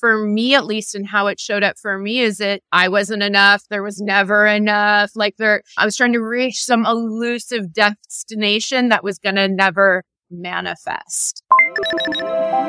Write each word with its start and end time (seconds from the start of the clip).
for 0.00 0.26
me, 0.26 0.54
at 0.54 0.64
least, 0.64 0.94
and 0.94 1.06
how 1.06 1.26
it 1.26 1.38
showed 1.38 1.62
up 1.62 1.78
for 1.78 1.98
me 1.98 2.20
is 2.20 2.38
that 2.38 2.62
I 2.72 2.88
wasn't 2.88 3.22
enough. 3.22 3.62
There 3.68 3.82
was 3.82 4.00
never 4.00 4.46
enough. 4.46 5.12
Like 5.14 5.36
there, 5.36 5.62
I 5.76 5.84
was 5.84 5.96
trying 5.96 6.14
to 6.14 6.20
reach 6.20 6.64
some 6.64 6.86
elusive 6.86 7.72
destination 7.72 8.88
that 8.88 9.04
was 9.04 9.18
going 9.18 9.36
to 9.36 9.46
never 9.46 10.02
manifest. 10.30 11.44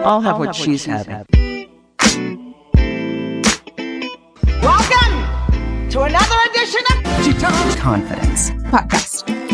I'll 0.04 0.22
have 0.22 0.34
I'll 0.34 0.40
what 0.40 0.48
have 0.48 0.56
she's 0.58 0.86
what 0.86 1.08
having. 1.08 1.70
Welcome 4.62 5.90
to 5.90 6.02
another 6.02 6.36
edition 6.50 6.82
of 6.94 7.26
She 7.26 7.34
Talks 7.34 7.76
Confidence 7.76 8.52
podcast. 8.70 9.51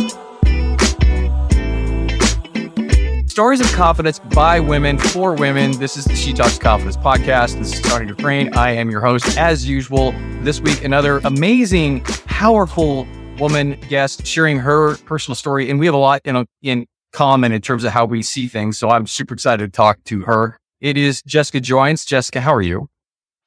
Stories 3.38 3.62
of 3.62 3.72
confidence 3.74 4.18
by 4.18 4.60
women 4.60 4.98
for 4.98 5.36
women. 5.36 5.70
This 5.78 5.96
is 5.96 6.06
the 6.06 6.16
She 6.16 6.34
Talks 6.34 6.58
Confidence 6.58 6.98
podcast. 6.98 7.60
This 7.60 7.72
is 7.72 7.82
Tony 7.82 8.08
Dufresne. 8.08 8.52
I 8.56 8.72
am 8.72 8.90
your 8.90 9.00
host, 9.00 9.38
as 9.38 9.70
usual. 9.70 10.12
This 10.42 10.60
week, 10.60 10.84
another 10.84 11.20
amazing, 11.20 12.02
powerful 12.26 13.08
woman 13.38 13.80
guest 13.90 14.26
sharing 14.26 14.58
her 14.58 14.98
personal 15.06 15.36
story, 15.36 15.70
and 15.70 15.80
we 15.80 15.86
have 15.86 15.94
a 15.94 16.00
lot 16.00 16.22
in 16.26 16.48
in 16.64 16.88
common 17.14 17.52
in 17.52 17.62
terms 17.62 17.84
of 17.84 17.92
how 17.92 18.06
we 18.06 18.24
see 18.24 18.48
things. 18.48 18.80
So 18.80 18.90
I'm 18.90 19.06
super 19.06 19.36
excited 19.36 19.72
to 19.72 19.78
talk 19.78 20.04
to 20.06 20.22
her. 20.22 20.58
It 20.82 20.98
is 20.98 21.22
Jessica 21.22 21.60
Joines. 21.60 22.08
Jessica, 22.08 22.42
how 22.42 22.56
are 22.56 22.64
you? 22.64 22.90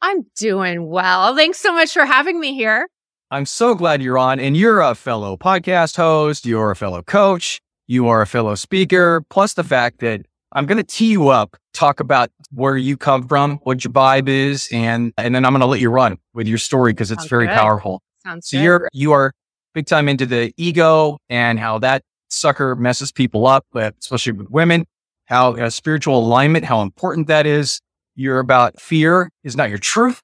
I'm 0.01 0.25
doing 0.37 0.89
well. 0.89 1.35
Thanks 1.35 1.59
so 1.59 1.73
much 1.73 1.93
for 1.93 2.05
having 2.05 2.39
me 2.39 2.55
here. 2.55 2.87
I'm 3.33 3.45
so 3.45 3.75
glad 3.75 4.03
you're 4.03 4.19
on, 4.19 4.39
and 4.39 4.57
you're 4.57 4.83
a 4.83 4.95
fellow 4.95 5.37
podcast 5.37 5.97
host. 5.97 6.47
You're 6.47 6.71
a 6.71 6.77
fellow 6.77 7.03
coach 7.03 7.61
you 7.91 8.07
are 8.07 8.23
a 8.23 8.27
fellow 8.27 8.55
speaker, 8.55 9.21
plus 9.31 9.55
the 9.55 9.65
fact 9.65 9.99
that 9.99 10.21
I'm 10.53 10.65
going 10.65 10.79
to 10.79 10.85
tee 10.85 11.11
you 11.11 11.29
up, 11.29 11.57
talk 11.75 11.99
about 11.99 12.31
where 12.53 12.77
you 12.77 12.97
come 12.97 13.27
from, 13.27 13.57
what 13.65 13.83
your 13.83 13.93
vibe 13.93 14.29
is, 14.29 14.69
and 14.73 15.13
and 15.19 15.35
then 15.35 15.45
I'm 15.45 15.51
going 15.53 15.61
to 15.61 15.67
let 15.67 15.81
you 15.81 15.91
run 15.91 16.17
with 16.33 16.47
your 16.47 16.59
story 16.59 16.93
because 16.93 17.11
it's 17.11 17.23
Sounds 17.23 17.31
very 17.31 17.49
good. 17.49 17.57
powerful. 17.57 18.01
Sounds 18.25 18.49
so 18.49 18.57
good. 18.57 18.63
you're 18.63 18.89
you 18.93 19.11
are 19.11 19.33
big 19.75 19.87
time 19.87 20.09
into 20.09 20.25
the 20.25 20.53
ego 20.57 21.19
and 21.29 21.59
how 21.59 21.81
that 21.81 22.03
sucker 22.29 22.77
messes 22.77 23.11
people 23.11 23.49
up, 23.49 23.67
especially 23.75 24.33
with 24.33 24.49
women. 24.51 24.87
How 25.25 25.57
uh, 25.57 25.69
spiritual 25.69 26.19
alignment, 26.19 26.65
how 26.65 26.83
important 26.83 27.27
that 27.27 27.45
is. 27.45 27.81
You're 28.15 28.39
about 28.39 28.81
fear 28.81 29.31
is 29.43 29.57
not 29.57 29.69
your 29.69 29.79
truth. 29.79 30.21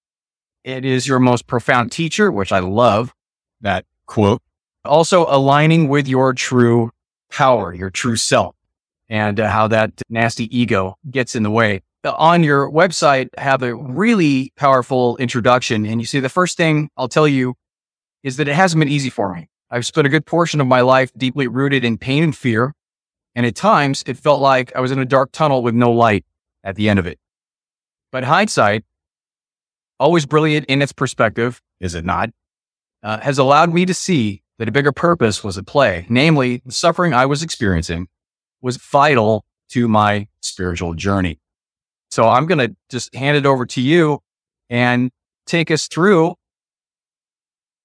It 0.63 0.85
is 0.85 1.07
your 1.07 1.19
most 1.19 1.49
profound 1.49 1.91
teacher, 1.91 2.31
which 2.31 2.53
I 2.53 2.61
love 2.61 3.13
that 3.61 3.85
quote. 4.07 4.41
Also 4.85 5.27
aligning 5.29 5.89
with 5.89 6.07
your 6.07 6.33
true 6.33 6.91
power, 7.31 7.75
your 7.75 7.91
true 7.91 8.17
self, 8.17 8.55
and 9.09 9.39
uh, 9.41 9.49
how 9.49 9.69
that 9.69 9.93
nasty 10.09 10.57
ego 10.57 10.97
gets 11.11 11.35
in 11.35 11.43
the 11.43 11.51
way. 11.51 11.83
On 12.05 12.45
your 12.45 12.71
website, 12.71 13.29
have 13.37 13.63
a 13.63 13.75
really 13.75 14.53
powerful 14.57 15.17
introduction. 15.17 15.85
And 15.85 16.01
you 16.01 16.07
see, 16.07 16.21
the 16.21 16.29
first 16.29 16.57
thing 16.57 16.89
I'll 16.97 17.09
tell 17.09 17.27
you 17.27 17.55
is 18.23 18.37
that 18.37 18.47
it 18.47 18.55
hasn't 18.55 18.81
been 18.81 18.89
easy 18.89 19.11
for 19.11 19.35
me. 19.35 19.49
I've 19.71 19.87
spent 19.87 20.07
a 20.07 20.11
good 20.11 20.25
portion 20.25 20.61
of 20.61 20.69
my 20.69 20.83
life 20.83 21.11
deeply 21.17 21.49
rooted 21.49 21.85
in 21.85 21.99
pain 21.99 22.23
and 22.23 22.37
fear. 22.37 22.75
And 23.35 23.45
at 23.45 23.57
times 23.57 24.05
it 24.07 24.17
felt 24.17 24.41
like 24.41 24.75
I 24.77 24.81
was 24.81 24.93
in 24.93 24.99
a 24.99 25.05
dark 25.05 25.33
tunnel 25.33 25.63
with 25.63 25.75
no 25.75 25.91
light 25.91 26.25
at 26.63 26.77
the 26.77 26.89
end 26.89 26.99
of 26.99 27.07
it. 27.07 27.19
But 28.13 28.25
hindsight, 28.25 28.85
always 29.99 30.27
brilliant 30.27 30.67
in 30.67 30.81
its 30.81 30.93
perspective, 30.93 31.61
is 31.81 31.95
it 31.95 32.05
not? 32.05 32.31
Uh, 33.03 33.19
has 33.21 33.39
allowed 33.39 33.75
me 33.75 33.85
to 33.85 33.95
see 33.95 34.43
that 34.59 34.69
a 34.69 34.73
bigger 34.73 34.93
purpose 34.93 35.45
was 35.45 35.59
at 35.59 35.67
play. 35.67 36.07
Namely, 36.09 36.63
the 36.65 36.73
suffering 36.73 37.13
I 37.13 37.27
was 37.27 37.43
experiencing 37.43 38.09
was 38.63 38.77
vital 38.77 39.45
to 39.71 39.89
my 39.89 40.29
spiritual 40.41 40.95
journey. 40.95 41.39
So 42.11 42.29
I'm 42.29 42.47
going 42.47 42.59
to 42.59 42.75
just 42.89 43.15
hand 43.15 43.37
it 43.37 43.47
over 43.47 43.67
to 43.67 43.81
you 43.81 44.21
and 44.71 45.11
take 45.47 45.71
us 45.71 45.89
through 45.89 46.35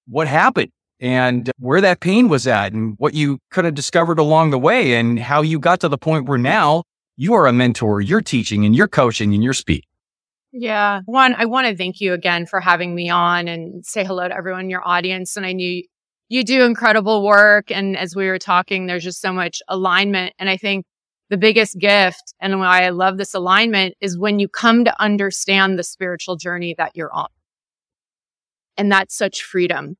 what 0.06 0.28
happened 0.28 0.70
and 1.00 1.50
where 1.58 1.80
that 1.80 2.00
pain 2.00 2.28
was 2.28 2.46
at 2.46 2.72
and 2.72 2.94
what 2.98 3.14
you 3.14 3.38
could 3.50 3.64
have 3.64 3.74
discovered 3.74 4.18
along 4.18 4.50
the 4.50 4.58
way 4.58 4.94
and 4.94 5.18
how 5.18 5.42
you 5.42 5.58
got 5.58 5.80
to 5.80 5.88
the 5.88 5.98
point 5.98 6.28
where 6.28 6.38
now 6.38 6.84
you 7.16 7.34
are 7.34 7.46
a 7.46 7.52
mentor, 7.52 8.00
you're 8.00 8.20
teaching 8.20 8.64
and 8.64 8.74
you're 8.74 8.88
coaching 8.88 9.34
and 9.34 9.42
you're 9.42 9.52
speaking. 9.52 9.88
Yeah. 10.52 11.00
One, 11.06 11.34
I 11.34 11.46
want 11.46 11.66
to 11.66 11.76
thank 11.76 12.00
you 12.00 12.12
again 12.12 12.46
for 12.46 12.60
having 12.60 12.94
me 12.94 13.08
on 13.08 13.48
and 13.48 13.84
say 13.84 14.04
hello 14.04 14.28
to 14.28 14.34
everyone 14.34 14.62
in 14.62 14.70
your 14.70 14.86
audience. 14.86 15.36
And 15.36 15.46
I 15.46 15.52
knew 15.52 15.82
you 16.32 16.44
do 16.44 16.64
incredible 16.64 17.22
work. 17.22 17.70
And 17.70 17.94
as 17.94 18.16
we 18.16 18.26
were 18.26 18.38
talking, 18.38 18.86
there's 18.86 19.04
just 19.04 19.20
so 19.20 19.34
much 19.34 19.60
alignment. 19.68 20.32
And 20.38 20.48
I 20.48 20.56
think 20.56 20.86
the 21.28 21.36
biggest 21.36 21.78
gift 21.78 22.32
and 22.40 22.58
why 22.58 22.86
I 22.86 22.88
love 22.88 23.18
this 23.18 23.34
alignment 23.34 23.96
is 24.00 24.18
when 24.18 24.38
you 24.38 24.48
come 24.48 24.86
to 24.86 24.98
understand 25.02 25.78
the 25.78 25.82
spiritual 25.82 26.36
journey 26.36 26.74
that 26.78 26.92
you're 26.94 27.12
on. 27.12 27.28
And 28.78 28.90
that's 28.90 29.14
such 29.14 29.42
freedom. 29.42 29.98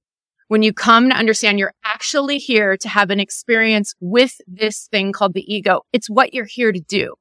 When 0.48 0.62
you 0.62 0.72
come 0.72 1.10
to 1.10 1.15
understand 1.15 1.59
you're 1.59 1.75
actually 1.84 2.38
here 2.38 2.78
to 2.78 2.88
have 2.88 3.10
an 3.10 3.20
experience 3.20 3.94
with 4.00 4.41
this 4.47 4.88
thing 4.91 5.12
called 5.12 5.34
the 5.34 5.54
ego, 5.54 5.82
it's 5.93 6.09
what 6.09 6.32
you're 6.32 6.47
here 6.47 6.72
to 6.72 6.81
do. 6.81 7.12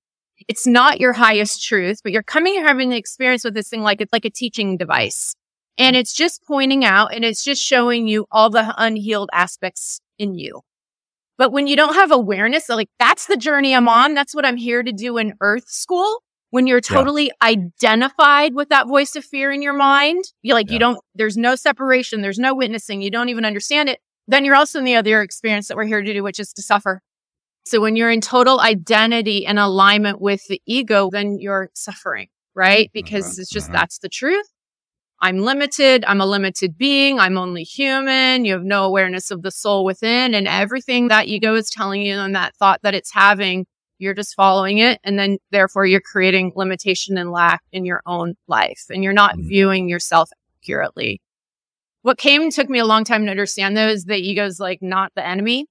It's 0.48 0.66
not 0.66 1.02
your 1.02 1.12
highest 1.12 1.66
truth, 1.66 2.00
but 2.02 2.14
you're 2.14 2.24
coming 2.24 2.54
here 2.54 2.66
having 2.66 2.94
an 2.94 2.98
experience 2.98 3.44
with 3.44 3.56
this 3.56 3.68
thing 3.68 3.82
like 3.82 4.00
it's 4.00 4.14
like 4.14 4.24
a 4.24 4.30
teaching 4.30 4.78
device. 4.78 5.36
And 5.78 5.96
it's 5.96 6.14
just 6.14 6.44
pointing 6.46 6.86
out 6.86 7.14
and 7.14 7.26
it's 7.26 7.44
just 7.44 7.62
showing 7.62 8.08
you 8.08 8.26
all 8.32 8.50
the 8.50 8.74
unhealed 8.78 9.30
aspects 9.34 10.02
in 10.20 10.36
you. 10.36 10.62
But 11.38 11.52
when 11.52 11.66
you 11.66 11.76
don't 11.76 11.96
have 11.96 12.12
awareness, 12.12 12.70
like 12.70 12.90
that's 13.00 13.26
the 13.26 13.38
journey 13.38 13.74
I'm 13.74 13.90
on. 13.90 14.14
That's 14.14 14.36
what 14.36 14.46
I'm 14.46 14.58
here 14.58 14.84
to 14.84 14.92
do 14.92 15.18
in 15.18 15.34
earth 15.42 15.68
school. 15.68 16.22
When 16.52 16.68
you're 16.68 16.82
totally 16.82 17.28
yeah. 17.28 17.32
identified 17.42 18.54
with 18.54 18.70
that 18.70 18.88
voice 18.88 19.16
of 19.16 19.24
fear 19.24 19.52
in 19.52 19.62
your 19.62 19.74
mind, 19.74 20.26
you 20.42 20.54
like, 20.54 20.68
yeah. 20.68 20.74
you 20.74 20.80
don't, 20.80 21.00
there's 21.16 21.38
no 21.38 21.56
separation. 21.56 22.22
There's 22.22 22.38
no 22.38 22.54
witnessing. 22.54 23.02
You 23.02 23.10
don't 23.10 23.30
even 23.30 23.46
understand 23.46 23.88
it. 23.88 24.00
Then 24.28 24.44
you're 24.44 24.56
also 24.56 24.78
in 24.78 24.86
the 24.86 24.96
other 24.96 25.22
experience 25.22 25.70
that 25.70 25.78
we're 25.78 25.86
here 25.86 26.02
to 26.02 26.14
do, 26.14 26.22
which 26.22 26.40
is 26.40 26.52
to 26.54 26.62
suffer. 26.62 27.02
So 27.66 27.80
when 27.80 27.96
you're 27.96 28.12
in 28.12 28.22
total 28.22 28.60
identity 28.60 29.46
and 29.46 29.58
alignment 29.58 30.20
with 30.20 30.46
the 30.50 30.62
ego, 30.66 31.10
then 31.10 31.38
you're 31.40 31.70
suffering, 31.74 32.28
right? 32.54 32.92
Because 32.94 33.26
uh-huh. 33.26 33.42
it's 33.42 33.50
just, 33.50 33.70
uh-huh. 33.70 33.80
that's 33.80 34.00
the 34.00 34.10
truth. 34.10 34.51
I'm 35.22 35.38
limited. 35.38 36.04
I'm 36.08 36.20
a 36.20 36.26
limited 36.26 36.78
being. 36.78 37.20
I'm 37.20 37.38
only 37.38 37.64
human. 37.64 38.44
You 38.44 38.54
have 38.54 38.64
no 38.64 38.86
awareness 38.86 39.30
of 39.30 39.44
the 39.44 39.52
soul 39.52 39.86
within 39.86 40.34
and 40.34 40.48
everything 40.48 41.10
that 41.10 41.28
ego 41.28 41.54
is 41.54 41.70
telling 41.70 42.02
you 42.02 42.16
and 42.16 42.36
that 42.36 42.56
thought 42.56 42.82
that 42.82 42.96
it's 42.96 43.14
having. 43.14 43.68
You're 44.00 44.16
just 44.16 44.34
following 44.34 44.80
it. 44.80 45.00
And 45.04 45.20
then 45.20 45.38
therefore 45.52 45.86
you're 45.86 46.02
creating 46.02 46.54
limitation 46.56 47.20
and 47.20 47.32
lack 47.32 47.62
in 47.72 47.86
your 47.86 48.02
own 48.08 48.34
life 48.48 48.86
and 48.90 49.04
you're 49.04 49.14
not 49.14 49.38
mm-hmm. 49.38 49.48
viewing 49.48 49.90
yourself 49.90 50.32
accurately. 50.60 51.22
What 52.02 52.18
came 52.18 52.50
took 52.50 52.68
me 52.68 52.80
a 52.80 52.86
long 52.86 53.04
time 53.04 53.26
to 53.26 53.32
understand 53.32 53.78
though 53.78 53.90
is 53.90 54.06
that 54.06 54.18
ego 54.18 54.44
is 54.44 54.60
like 54.60 54.82
not 54.82 55.12
the 55.16 55.26
enemy. 55.26 55.68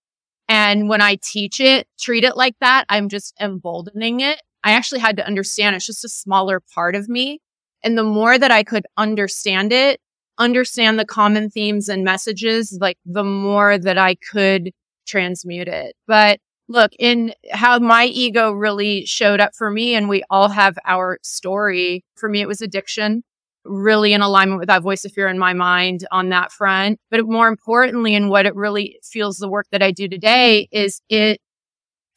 And 0.48 0.88
when 0.88 1.00
I 1.00 1.18
teach 1.20 1.60
it, 1.60 1.88
treat 1.98 2.22
it 2.22 2.36
like 2.36 2.54
that, 2.60 2.84
I'm 2.88 3.08
just 3.08 3.34
emboldening 3.40 4.20
it. 4.20 4.40
I 4.62 4.72
actually 4.72 5.00
had 5.00 5.16
to 5.16 5.26
understand 5.26 5.74
it's 5.74 5.86
just 5.86 6.04
a 6.04 6.08
smaller 6.08 6.60
part 6.60 6.94
of 6.94 7.08
me 7.08 7.40
and 7.82 7.96
the 7.96 8.04
more 8.04 8.38
that 8.38 8.50
I 8.50 8.62
could 8.62 8.86
understand 8.96 9.72
it, 9.72 10.00
understand 10.38 10.98
the 10.98 11.04
common 11.04 11.50
themes 11.50 11.88
and 11.88 12.04
messages, 12.04 12.76
like 12.80 12.98
the 13.04 13.24
more 13.24 13.78
that 13.78 13.98
I 13.98 14.16
could 14.30 14.70
transmute 15.06 15.68
it. 15.68 15.94
But 16.06 16.40
look, 16.68 16.92
in 16.98 17.32
how 17.50 17.78
my 17.78 18.06
ego 18.06 18.52
really 18.52 19.04
showed 19.04 19.40
up 19.40 19.54
for 19.54 19.70
me, 19.70 19.94
and 19.94 20.08
we 20.08 20.22
all 20.30 20.48
have 20.48 20.78
our 20.86 21.18
story. 21.22 22.04
For 22.16 22.28
me, 22.28 22.40
it 22.40 22.48
was 22.48 22.62
addiction, 22.62 23.22
really 23.64 24.12
in 24.12 24.22
alignment 24.22 24.60
with 24.60 24.68
that 24.68 24.82
voice 24.82 25.04
of 25.04 25.12
fear 25.12 25.28
in 25.28 25.38
my 25.38 25.52
mind 25.52 26.06
on 26.10 26.28
that 26.30 26.52
front. 26.52 26.98
But 27.10 27.26
more 27.26 27.48
importantly, 27.48 28.14
and 28.14 28.30
what 28.30 28.46
it 28.46 28.54
really 28.54 28.98
feels 29.02 29.38
the 29.38 29.48
work 29.48 29.66
that 29.72 29.82
I 29.82 29.90
do 29.90 30.08
today 30.08 30.68
is 30.70 31.02
it 31.08 31.40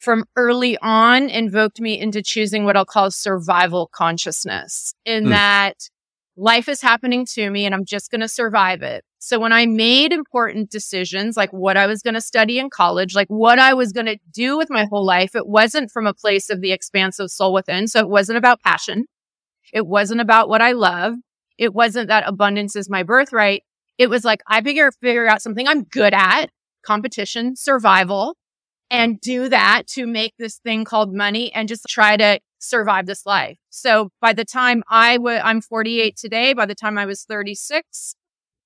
from 0.04 0.24
early 0.36 0.76
on 0.82 1.30
invoked 1.30 1.80
me 1.80 1.98
into 1.98 2.22
choosing 2.22 2.64
what 2.64 2.76
I'll 2.76 2.84
call 2.84 3.10
survival 3.10 3.90
consciousness 3.92 4.94
in 5.04 5.24
mm. 5.24 5.28
that 5.30 5.76
life 6.36 6.68
is 6.68 6.82
happening 6.82 7.26
to 7.32 7.48
me 7.48 7.64
and 7.64 7.74
I'm 7.74 7.84
just 7.84 8.10
going 8.10 8.20
to 8.20 8.28
survive 8.28 8.82
it. 8.82 9.04
So 9.18 9.38
when 9.38 9.52
I 9.52 9.64
made 9.64 10.12
important 10.12 10.70
decisions, 10.70 11.36
like 11.36 11.50
what 11.52 11.78
I 11.78 11.86
was 11.86 12.02
going 12.02 12.14
to 12.14 12.20
study 12.20 12.58
in 12.58 12.68
college, 12.68 13.14
like 13.14 13.28
what 13.28 13.58
I 13.58 13.72
was 13.72 13.92
going 13.92 14.06
to 14.06 14.18
do 14.30 14.58
with 14.58 14.68
my 14.68 14.84
whole 14.84 15.04
life, 15.04 15.34
it 15.34 15.46
wasn't 15.46 15.90
from 15.90 16.06
a 16.06 16.12
place 16.12 16.50
of 16.50 16.60
the 16.60 16.72
expansive 16.72 17.30
soul 17.30 17.54
within. 17.54 17.88
So 17.88 18.00
it 18.00 18.08
wasn't 18.08 18.36
about 18.36 18.60
passion. 18.60 19.06
It 19.72 19.86
wasn't 19.86 20.20
about 20.20 20.48
what 20.48 20.60
I 20.60 20.72
love. 20.72 21.14
It 21.56 21.72
wasn't 21.72 22.08
that 22.08 22.28
abundance 22.28 22.76
is 22.76 22.90
my 22.90 23.02
birthright. 23.02 23.62
It 23.96 24.10
was 24.10 24.24
like, 24.24 24.42
I 24.46 24.60
figure, 24.60 24.92
figure 24.92 25.26
out 25.26 25.40
something 25.40 25.66
I'm 25.66 25.84
good 25.84 26.12
at, 26.12 26.50
competition, 26.84 27.56
survival 27.56 28.34
and 28.90 29.20
do 29.20 29.48
that 29.48 29.86
to 29.88 30.06
make 30.06 30.34
this 30.38 30.58
thing 30.58 30.84
called 30.84 31.12
money 31.12 31.52
and 31.52 31.68
just 31.68 31.86
try 31.88 32.16
to 32.16 32.40
survive 32.58 33.06
this 33.06 33.26
life. 33.26 33.58
So 33.70 34.10
by 34.20 34.32
the 34.32 34.44
time 34.44 34.82
I 34.88 35.18
was, 35.18 35.40
I'm 35.44 35.60
48 35.60 36.16
today. 36.16 36.52
By 36.54 36.66
the 36.66 36.74
time 36.74 36.96
I 36.96 37.06
was 37.06 37.24
36, 37.24 38.14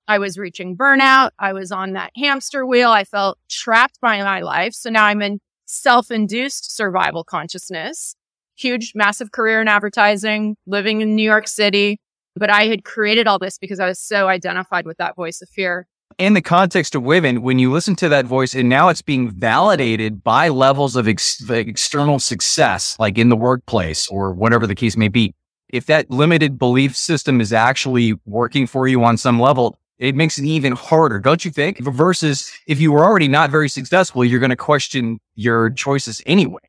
I 0.07 0.19
was 0.19 0.39
reaching 0.39 0.77
burnout. 0.77 1.31
I 1.39 1.53
was 1.53 1.73
on 1.73 1.93
that 1.93 2.13
hamster 2.17 2.65
wheel. 2.67 2.91
I 2.91 3.05
felt 3.05 3.39
trapped 3.51 4.01
by 4.01 4.23
my 4.23 4.41
life. 4.41 4.75
So 4.75 4.91
now 4.91 5.05
I'm 5.05 5.21
in 5.23 5.41
self-induced 5.67 6.75
survival 6.75 7.25
consciousness, 7.25 8.15
huge, 8.57 8.93
massive 8.95 9.33
career 9.33 9.61
in 9.61 9.69
advertising, 9.69 10.57
living 10.67 11.01
in 11.01 11.15
New 11.15 11.23
York 11.23 11.47
City, 11.47 11.99
But 12.39 12.51
I 12.51 12.67
had 12.67 12.85
created 12.85 13.27
all 13.27 13.39
this 13.39 13.59
because 13.59 13.81
I 13.81 13.87
was 13.87 13.99
so 13.99 14.29
identified 14.29 14.87
with 14.87 14.99
that 14.99 15.17
voice 15.17 15.43
of 15.43 15.49
fear. 15.49 15.89
In 16.17 16.35
the 16.35 16.43
context 16.43 16.95
of 16.97 17.03
women, 17.05 17.43
when 17.43 17.61
you 17.61 17.71
listen 17.71 17.95
to 17.97 18.09
that 18.09 18.25
voice 18.25 18.55
and 18.55 18.69
now 18.69 18.89
it's 18.89 19.03
being 19.03 19.31
validated 19.31 20.25
by 20.25 20.49
levels 20.49 20.97
of 20.97 21.07
ex- 21.07 21.49
external 21.49 22.19
success, 22.19 22.97
like 22.99 23.19
in 23.19 23.29
the 23.29 23.37
workplace 23.37 24.09
or 24.09 24.33
whatever 24.33 24.67
the 24.67 24.75
case 24.75 24.97
may 24.97 25.09
be, 25.09 25.35
if 25.69 25.87
that 25.87 26.11
limited 26.11 26.59
belief 26.59 26.97
system 26.97 27.41
is 27.41 27.53
actually 27.53 28.15
working 28.25 28.67
for 28.67 28.89
you 28.89 29.05
on 29.05 29.17
some 29.17 29.39
level, 29.39 29.79
it 29.99 30.17
makes 30.17 30.39
it 30.39 30.45
even 30.45 30.73
harder, 30.73 31.21
don't 31.21 31.45
you 31.45 31.51
think? 31.53 31.79
Versus 31.81 32.51
if 32.67 32.81
you 32.81 32.91
were 32.91 33.05
already 33.05 33.29
not 33.29 33.51
very 33.51 33.69
successful, 33.69 34.25
you're 34.25 34.41
going 34.41 34.51
to 34.51 34.57
question 34.57 35.21
your 35.37 35.71
choices 35.71 36.23
anyway. 36.27 36.63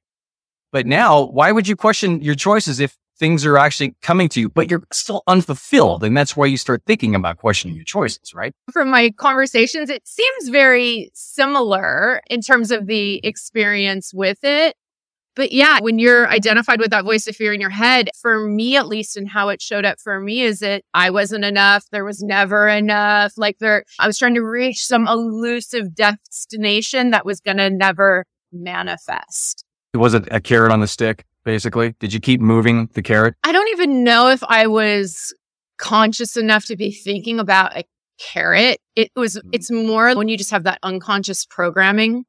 But 0.71 0.85
now, 0.85 1.23
why 1.23 1.51
would 1.51 1.67
you 1.67 1.75
question 1.75 2.21
your 2.21 2.35
choices 2.35 2.79
if 2.79 2.95
things 3.19 3.45
are 3.45 3.57
actually 3.57 3.95
coming 4.01 4.29
to 4.29 4.39
you, 4.39 4.49
but 4.49 4.71
you're 4.71 4.83
still 4.91 5.23
unfulfilled? 5.27 6.03
And 6.03 6.17
that's 6.17 6.35
why 6.35 6.47
you 6.47 6.57
start 6.57 6.83
thinking 6.87 7.13
about 7.13 7.37
questioning 7.37 7.75
your 7.75 7.85
choices, 7.85 8.33
right? 8.33 8.53
From 8.71 8.89
my 8.89 9.11
conversations, 9.11 9.89
it 9.89 10.07
seems 10.07 10.49
very 10.49 11.11
similar 11.13 12.21
in 12.29 12.41
terms 12.41 12.71
of 12.71 12.87
the 12.87 13.19
experience 13.23 14.13
with 14.13 14.39
it. 14.43 14.75
But 15.35 15.51
yeah, 15.51 15.79
when 15.79 15.99
you're 15.99 16.27
identified 16.27 16.79
with 16.79 16.89
that 16.89 17.05
voice 17.05 17.27
of 17.27 17.35
fear 17.35 17.53
in 17.53 17.61
your 17.61 17.69
head, 17.69 18.09
for 18.21 18.45
me 18.45 18.75
at 18.75 18.87
least, 18.87 19.15
and 19.15 19.29
how 19.29 19.49
it 19.49 19.61
showed 19.61 19.85
up 19.85 19.99
for 19.99 20.19
me 20.19 20.41
is 20.41 20.59
that 20.59 20.83
I 20.93 21.11
wasn't 21.11 21.45
enough. 21.45 21.85
There 21.91 22.03
was 22.03 22.21
never 22.21 22.67
enough. 22.67 23.33
Like 23.37 23.59
there, 23.59 23.85
I 23.99 24.07
was 24.07 24.17
trying 24.17 24.35
to 24.35 24.41
reach 24.41 24.85
some 24.85 25.07
elusive 25.07 25.95
destination 25.95 27.11
that 27.11 27.25
was 27.25 27.39
going 27.39 27.57
to 27.57 27.69
never 27.69 28.25
manifest. 28.51 29.63
It 29.93 29.97
Was 29.97 30.13
it 30.13 30.27
a 30.29 30.41
carrot 30.41 30.71
on 30.71 30.81
the 30.81 30.87
stick, 30.87 31.25
basically? 31.43 31.95
Did 31.99 32.13
you 32.13 32.19
keep 32.19 32.41
moving 32.41 32.89
the 32.93 33.01
carrot? 33.01 33.35
I 33.43 33.51
don't 33.51 33.69
even 33.69 34.03
know 34.03 34.29
if 34.29 34.43
I 34.43 34.67
was 34.67 35.33
conscious 35.77 36.37
enough 36.37 36.65
to 36.65 36.75
be 36.75 36.91
thinking 36.91 37.39
about 37.39 37.77
a 37.77 37.83
carrot. 38.19 38.79
It 38.95 39.11
was, 39.15 39.35
mm. 39.35 39.49
it's 39.51 39.71
more 39.71 40.15
when 40.15 40.27
you 40.27 40.37
just 40.37 40.51
have 40.51 40.63
that 40.63 40.79
unconscious 40.83 41.45
programming 41.45 42.25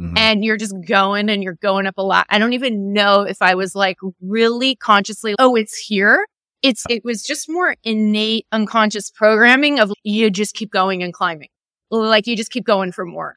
Mm-hmm. 0.00 0.16
And 0.16 0.44
you're 0.44 0.56
just 0.56 0.74
going 0.86 1.28
and 1.28 1.42
you're 1.42 1.58
going 1.60 1.86
up 1.86 1.98
a 1.98 2.02
lot. 2.02 2.26
I 2.30 2.38
don't 2.38 2.54
even 2.54 2.92
know 2.92 3.22
if 3.22 3.42
I 3.42 3.54
was 3.54 3.74
like 3.74 3.98
really 4.22 4.76
consciously, 4.76 5.34
oh, 5.38 5.56
it's 5.56 5.76
here. 5.76 6.26
It's, 6.62 6.84
it 6.88 7.04
was 7.04 7.22
just 7.22 7.50
more 7.50 7.74
innate 7.84 8.46
unconscious 8.50 9.10
programming 9.10 9.78
of 9.78 9.92
you 10.02 10.30
just 10.30 10.54
keep 10.54 10.70
going 10.70 11.02
and 11.02 11.12
climbing. 11.12 11.48
Like 11.90 12.26
you 12.26 12.36
just 12.36 12.50
keep 12.50 12.64
going 12.64 12.92
for 12.92 13.04
more. 13.04 13.36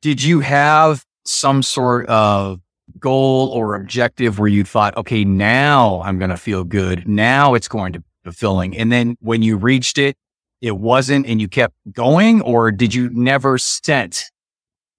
Did 0.00 0.22
you 0.22 0.40
have 0.40 1.04
some 1.24 1.62
sort 1.62 2.06
of 2.06 2.60
goal 2.98 3.48
or 3.48 3.74
objective 3.74 4.38
where 4.38 4.48
you 4.48 4.64
thought, 4.64 4.96
okay, 4.96 5.24
now 5.24 6.02
I'm 6.02 6.18
going 6.18 6.30
to 6.30 6.36
feel 6.36 6.64
good. 6.64 7.06
Now 7.06 7.54
it's 7.54 7.68
going 7.68 7.92
to 7.92 8.00
be 8.00 8.06
fulfilling. 8.24 8.76
And 8.76 8.90
then 8.90 9.16
when 9.20 9.42
you 9.42 9.56
reached 9.56 9.98
it, 9.98 10.16
it 10.60 10.76
wasn't 10.76 11.26
and 11.26 11.40
you 11.40 11.48
kept 11.48 11.74
going 11.92 12.42
or 12.42 12.70
did 12.70 12.94
you 12.94 13.08
never 13.10 13.56
set 13.58 14.24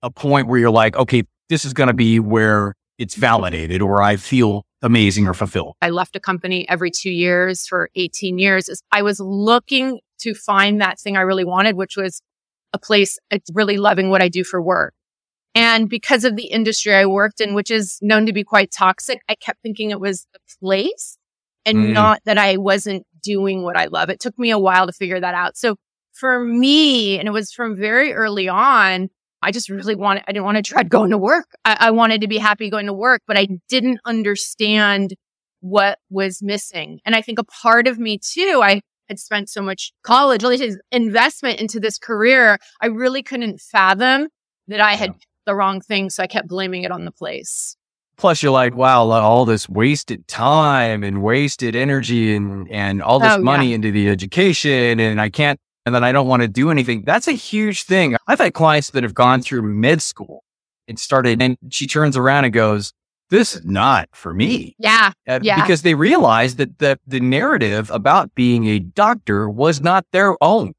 a 0.02 0.10
point 0.10 0.48
where 0.48 0.60
you're 0.60 0.72
like, 0.72 0.96
okay, 0.96 1.24
this 1.50 1.66
is 1.66 1.74
going 1.74 1.88
to 1.88 1.94
be 1.94 2.20
where 2.20 2.74
it's 2.98 3.16
validated 3.16 3.82
or 3.82 4.02
I 4.02 4.16
feel 4.16 4.64
amazing 4.82 5.28
or 5.28 5.34
fulfilled? 5.34 5.76
I 5.82 5.90
left 5.90 6.16
a 6.16 6.20
company 6.20 6.68
every 6.68 6.90
two 6.90 7.12
years 7.12 7.68
for 7.68 7.90
18 7.96 8.40
years. 8.40 8.70
I 8.92 9.02
was 9.04 9.20
looking 9.20 10.00
to 10.22 10.34
find 10.34 10.82
that 10.82 11.00
thing 11.00 11.18
I 11.18 11.22
really 11.22 11.46
wanted, 11.46 11.76
which 11.76 11.96
was 11.96 12.22
a 12.74 12.80
place 12.80 13.20
it's 13.30 13.50
really 13.54 13.78
loving 13.78 14.10
what 14.10 14.22
I 14.22 14.30
do 14.30 14.44
for 14.44 14.62
work. 14.62 14.94
And 15.53 15.89
because 15.89 16.24
of 16.24 16.36
the 16.36 16.45
industry 16.45 16.94
I 16.94 17.06
worked 17.06 17.42
in, 17.42 17.53
which 17.53 17.71
is 17.71 17.98
known 18.01 18.25
to 18.25 18.33
be 18.33 18.44
quite 18.44 18.71
toxic, 18.71 19.21
I 19.27 19.36
kept 19.36 19.62
thinking 19.62 19.92
it 19.92 20.00
was 20.00 20.27
the 20.33 20.39
place 20.62 21.18
and 21.65 21.77
mm. 21.77 21.94
not 21.94 22.21
that 22.25 22.38
I 22.38 22.57
wasn't 22.57 23.06
doing 23.21 23.63
what 23.63 23.77
I 23.77 23.86
love. 23.86 24.09
It 24.09 24.19
took 24.19 24.38
me 24.39 24.51
a 24.51 24.59
while 24.59 24.88
to 24.88 24.94
figure 24.94 25.19
that 25.19 25.36
out. 25.36 25.57
So 25.57 25.75
for 26.13 26.44
me, 26.44 27.19
and 27.19 27.27
it 27.27 27.31
was 27.31 27.51
from 27.51 27.75
very 27.75 28.13
early 28.13 28.48
on, 28.48 29.09
I 29.42 29.51
just 29.51 29.69
really 29.69 29.95
wanted, 29.95 30.24
I 30.27 30.31
didn't 30.31 30.45
want 30.45 30.57
to 30.57 30.62
dread 30.62 30.89
going 30.89 31.12
to 31.12 31.18
work. 31.18 31.48
I, 31.65 31.77
I 31.80 31.92
wanted 31.92 32.21
to 32.21 32.27
be 32.27 32.38
happy 32.38 32.69
going 32.69 32.86
to 32.86 32.94
work, 32.94 33.21
but 33.27 33.38
I 33.38 33.47
didn't 33.68 34.00
understand 34.06 35.15
what 35.62 36.00
was 36.09 36.42
missing. 36.42 37.00
And 37.06 37.15
I 37.15 37.21
think 37.21 37.39
a 37.39 37.44
part 37.44 37.88
of 37.88 38.00
me 38.00 38.19
too, 38.19 38.62
I 38.63 38.81
had 39.09 39.19
spent 39.19 39.50
so 39.50 39.62
much 39.62 39.94
college, 40.04 40.44
all 40.44 40.51
these 40.51 40.77
investment 40.92 41.59
into 41.59 41.80
this 41.80 41.97
career. 41.97 42.57
I 42.81 42.88
really 42.88 43.24
couldn't 43.24 43.59
fathom 43.59 44.30
that 44.68 44.80
I 44.80 44.95
had. 44.95 45.15
The 45.46 45.56
wrong 45.56 45.82
thing. 45.82 46.10
So 46.10 46.24
I 46.24 46.28
kept 46.28 46.48
blaming 46.48 46.84
it 46.84 46.92
on 46.92 47.06
the 47.06 47.12
place. 47.12 47.76
Plus, 48.18 48.44
you're 48.44 48.52
like, 48.52 48.76
wow, 48.76 49.10
all 49.10 49.46
this 49.46 49.68
wasted 49.68 50.28
time 50.28 51.04
and 51.04 51.24
wasted 51.24 51.76
energy 51.76 52.36
and, 52.36 52.70
and 52.72 53.02
all 53.02 53.20
this 53.20 53.34
oh, 53.34 53.42
money 53.42 53.70
yeah. 53.70 53.76
into 53.76 53.92
the 53.92 54.10
education. 54.10 55.00
And 55.00 55.20
I 55.20 55.30
can't 55.30 55.60
and 55.86 55.96
then 55.96 56.04
I 56.04 56.12
don't 56.12 56.28
want 56.28 56.44
to 56.44 56.48
do 56.48 56.70
anything. 56.70 57.04
That's 57.06 57.28
a 57.28 57.34
huge 57.34 57.84
thing. 57.84 58.16
I've 58.28 58.40
had 58.40 58.54
clients 58.54 58.92
that 58.92 59.04
have 59.04 59.14
gone 59.14 59.42
through 59.42 59.64
med 59.64 60.02
school 60.02 60.44
and 60.88 61.00
started, 61.00 61.42
and 61.42 61.58
she 61.70 61.88
turns 61.88 62.16
around 62.16 62.46
and 62.46 62.54
goes, 62.54 62.94
this 63.30 63.56
is 63.56 63.66
not 63.66 64.10
for 64.12 64.34
me. 64.34 64.76
Yeah. 64.78 65.14
Uh, 65.28 65.40
yeah. 65.42 65.62
Because 65.62 65.84
they 65.84 65.96
realized 65.96 66.58
that 66.58 66.80
the, 66.80 67.00
the 67.08 67.22
narrative 67.22 67.90
about 67.90 68.36
being 68.36 68.68
a 68.68 68.80
doctor 68.80 69.50
was 69.50 69.82
not 69.82 70.06
their 70.12 70.36
own. 70.44 70.74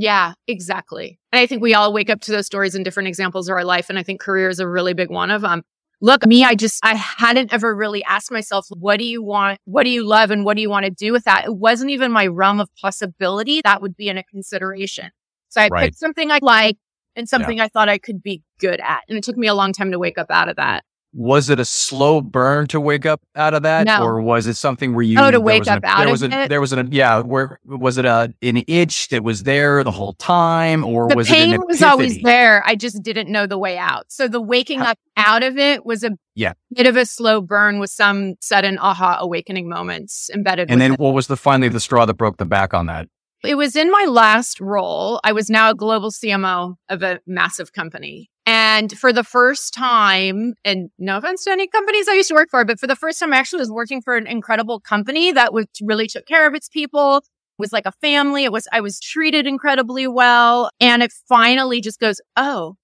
Yeah, 0.00 0.32
exactly. 0.48 1.20
And 1.30 1.40
I 1.40 1.46
think 1.46 1.60
we 1.60 1.74
all 1.74 1.92
wake 1.92 2.08
up 2.08 2.20
to 2.22 2.32
those 2.32 2.46
stories 2.46 2.74
in 2.74 2.82
different 2.82 3.08
examples 3.08 3.48
of 3.48 3.52
our 3.52 3.64
life. 3.64 3.90
And 3.90 3.98
I 3.98 4.02
think 4.02 4.20
career 4.20 4.48
is 4.48 4.58
a 4.58 4.66
really 4.66 4.94
big 4.94 5.10
one 5.10 5.30
of 5.30 5.42
them 5.42 5.62
look, 6.00 6.26
me, 6.26 6.44
I 6.44 6.54
just, 6.54 6.84
I 6.84 6.94
hadn't 6.94 7.52
ever 7.52 7.74
really 7.74 8.02
asked 8.04 8.30
myself, 8.30 8.66
what 8.70 8.98
do 8.98 9.04
you 9.04 9.22
want? 9.22 9.58
What 9.64 9.84
do 9.84 9.90
you 9.90 10.06
love? 10.06 10.30
And 10.30 10.44
what 10.44 10.56
do 10.56 10.62
you 10.62 10.70
want 10.70 10.84
to 10.84 10.90
do 10.90 11.12
with 11.12 11.24
that? 11.24 11.44
It 11.44 11.54
wasn't 11.54 11.90
even 11.90 12.10
my 12.12 12.26
realm 12.26 12.60
of 12.60 12.68
possibility. 12.80 13.60
That 13.62 13.82
would 13.82 13.96
be 13.96 14.08
in 14.08 14.18
a 14.18 14.24
consideration. 14.24 15.10
So 15.48 15.60
I 15.60 15.68
right. 15.68 15.84
picked 15.84 15.98
something 15.98 16.30
I 16.30 16.38
like 16.42 16.78
and 17.16 17.28
something 17.28 17.58
yeah. 17.58 17.64
I 17.64 17.68
thought 17.68 17.88
I 17.88 17.98
could 17.98 18.22
be 18.22 18.42
good 18.58 18.80
at. 18.80 19.02
And 19.08 19.18
it 19.18 19.24
took 19.24 19.36
me 19.36 19.46
a 19.46 19.54
long 19.54 19.72
time 19.72 19.90
to 19.90 19.98
wake 19.98 20.18
up 20.18 20.30
out 20.30 20.48
of 20.48 20.56
that 20.56 20.84
was 21.12 21.50
it 21.50 21.58
a 21.58 21.64
slow 21.64 22.20
burn 22.20 22.66
to 22.68 22.80
wake 22.80 23.04
up 23.04 23.20
out 23.34 23.52
of 23.52 23.62
that 23.62 23.86
no. 23.86 24.02
or 24.02 24.20
was 24.20 24.46
it 24.46 24.54
something 24.54 24.94
where 24.94 25.02
you 25.02 25.18
oh 25.18 25.30
to 25.30 25.40
wake 25.40 25.66
up 25.66 25.78
an, 25.78 25.84
out 25.84 25.98
there 25.98 26.06
of 26.06 26.12
was 26.12 26.22
a, 26.22 26.42
it 26.42 26.48
there 26.48 26.60
was 26.60 26.72
an 26.72 26.88
yeah 26.92 27.20
where 27.20 27.58
was 27.64 27.98
it 27.98 28.04
a 28.04 28.32
an 28.42 28.62
itch 28.68 29.08
that 29.08 29.24
was 29.24 29.42
there 29.42 29.82
the 29.82 29.90
whole 29.90 30.12
time 30.14 30.84
or 30.84 31.08
the 31.08 31.16
was 31.16 31.28
pain 31.28 31.50
it 31.50 31.54
an 31.54 31.66
was 31.66 31.82
always 31.82 32.20
there 32.22 32.62
i 32.64 32.76
just 32.76 33.02
didn't 33.02 33.30
know 33.30 33.46
the 33.46 33.58
way 33.58 33.76
out 33.76 34.04
so 34.08 34.28
the 34.28 34.40
waking 34.40 34.78
How, 34.78 34.92
up 34.92 34.98
out 35.16 35.42
of 35.42 35.58
it 35.58 35.84
was 35.84 36.04
a 36.04 36.12
yeah 36.36 36.52
bit 36.74 36.86
of 36.86 36.96
a 36.96 37.04
slow 37.04 37.40
burn 37.40 37.80
with 37.80 37.90
some 37.90 38.34
sudden 38.40 38.78
aha 38.78 39.18
awakening 39.20 39.68
moments 39.68 40.30
embedded 40.32 40.70
and 40.70 40.80
then 40.80 40.92
it. 40.92 41.00
what 41.00 41.12
was 41.12 41.26
the 41.26 41.36
finally 41.36 41.68
the 41.68 41.80
straw 41.80 42.04
that 42.06 42.14
broke 42.14 42.36
the 42.36 42.46
back 42.46 42.72
on 42.72 42.86
that 42.86 43.08
it 43.42 43.54
was 43.54 43.74
in 43.74 43.90
my 43.90 44.04
last 44.04 44.60
role. 44.60 45.18
I 45.24 45.32
was 45.32 45.48
now 45.48 45.70
a 45.70 45.74
global 45.74 46.10
CMO 46.10 46.74
of 46.90 47.02
a 47.02 47.20
massive 47.26 47.72
company. 47.72 48.29
And 48.72 48.96
for 48.96 49.12
the 49.12 49.24
first 49.24 49.74
time, 49.74 50.54
and 50.64 50.90
no 50.96 51.16
offense 51.16 51.42
to 51.42 51.50
any 51.50 51.66
companies 51.66 52.06
I 52.06 52.14
used 52.14 52.28
to 52.28 52.34
work 52.34 52.50
for, 52.52 52.64
but 52.64 52.78
for 52.78 52.86
the 52.86 52.94
first 52.94 53.18
time, 53.18 53.32
I 53.32 53.38
actually 53.38 53.58
was 53.58 53.70
working 53.72 54.00
for 54.00 54.16
an 54.16 54.28
incredible 54.28 54.78
company 54.78 55.32
that 55.32 55.52
was 55.52 55.66
really 55.82 56.06
took 56.06 56.24
care 56.24 56.46
of 56.46 56.54
its 56.54 56.68
people, 56.68 57.24
was 57.58 57.72
like 57.72 57.84
a 57.84 57.92
family. 58.00 58.44
It 58.44 58.52
was, 58.52 58.68
I 58.72 58.80
was 58.80 59.00
treated 59.00 59.44
incredibly 59.44 60.06
well. 60.06 60.70
And 60.80 61.02
it 61.02 61.12
finally 61.28 61.80
just 61.80 61.98
goes, 61.98 62.20
Oh, 62.36 62.76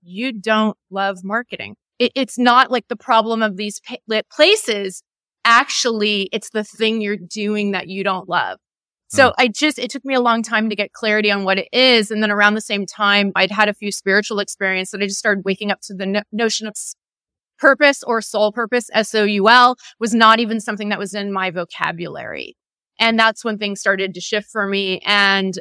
you 0.00 0.32
don't 0.32 0.76
love 0.92 1.24
marketing. 1.24 1.74
It, 1.98 2.12
it's 2.14 2.38
not 2.38 2.70
like 2.70 2.86
the 2.86 2.94
problem 2.94 3.42
of 3.42 3.56
these 3.56 3.80
pa- 3.80 4.22
places. 4.32 5.02
Actually, 5.44 6.28
it's 6.32 6.50
the 6.50 6.62
thing 6.62 7.00
you're 7.00 7.16
doing 7.16 7.72
that 7.72 7.88
you 7.88 8.04
don't 8.04 8.28
love. 8.28 8.60
So 9.12 9.28
mm. 9.28 9.34
I 9.38 9.48
just, 9.48 9.78
it 9.78 9.90
took 9.90 10.04
me 10.04 10.14
a 10.14 10.20
long 10.20 10.42
time 10.42 10.70
to 10.70 10.76
get 10.76 10.92
clarity 10.92 11.30
on 11.30 11.44
what 11.44 11.58
it 11.58 11.68
is. 11.72 12.10
And 12.10 12.22
then 12.22 12.30
around 12.30 12.54
the 12.54 12.62
same 12.62 12.86
time, 12.86 13.30
I'd 13.36 13.50
had 13.50 13.68
a 13.68 13.74
few 13.74 13.92
spiritual 13.92 14.38
experiences 14.38 14.94
and 14.94 15.02
I 15.02 15.06
just 15.06 15.18
started 15.18 15.44
waking 15.44 15.70
up 15.70 15.80
to 15.82 15.94
the 15.94 16.06
no- 16.06 16.22
notion 16.32 16.66
of 16.66 16.74
purpose 17.58 18.02
or 18.02 18.20
soul 18.20 18.50
purpose, 18.50 18.90
S-O-U-L 18.92 19.76
was 20.00 20.12
not 20.14 20.40
even 20.40 20.60
something 20.60 20.88
that 20.88 20.98
was 20.98 21.14
in 21.14 21.32
my 21.32 21.50
vocabulary. 21.50 22.56
And 22.98 23.18
that's 23.18 23.44
when 23.44 23.58
things 23.58 23.80
started 23.80 24.14
to 24.14 24.20
shift 24.20 24.48
for 24.50 24.66
me. 24.66 25.00
And 25.06 25.54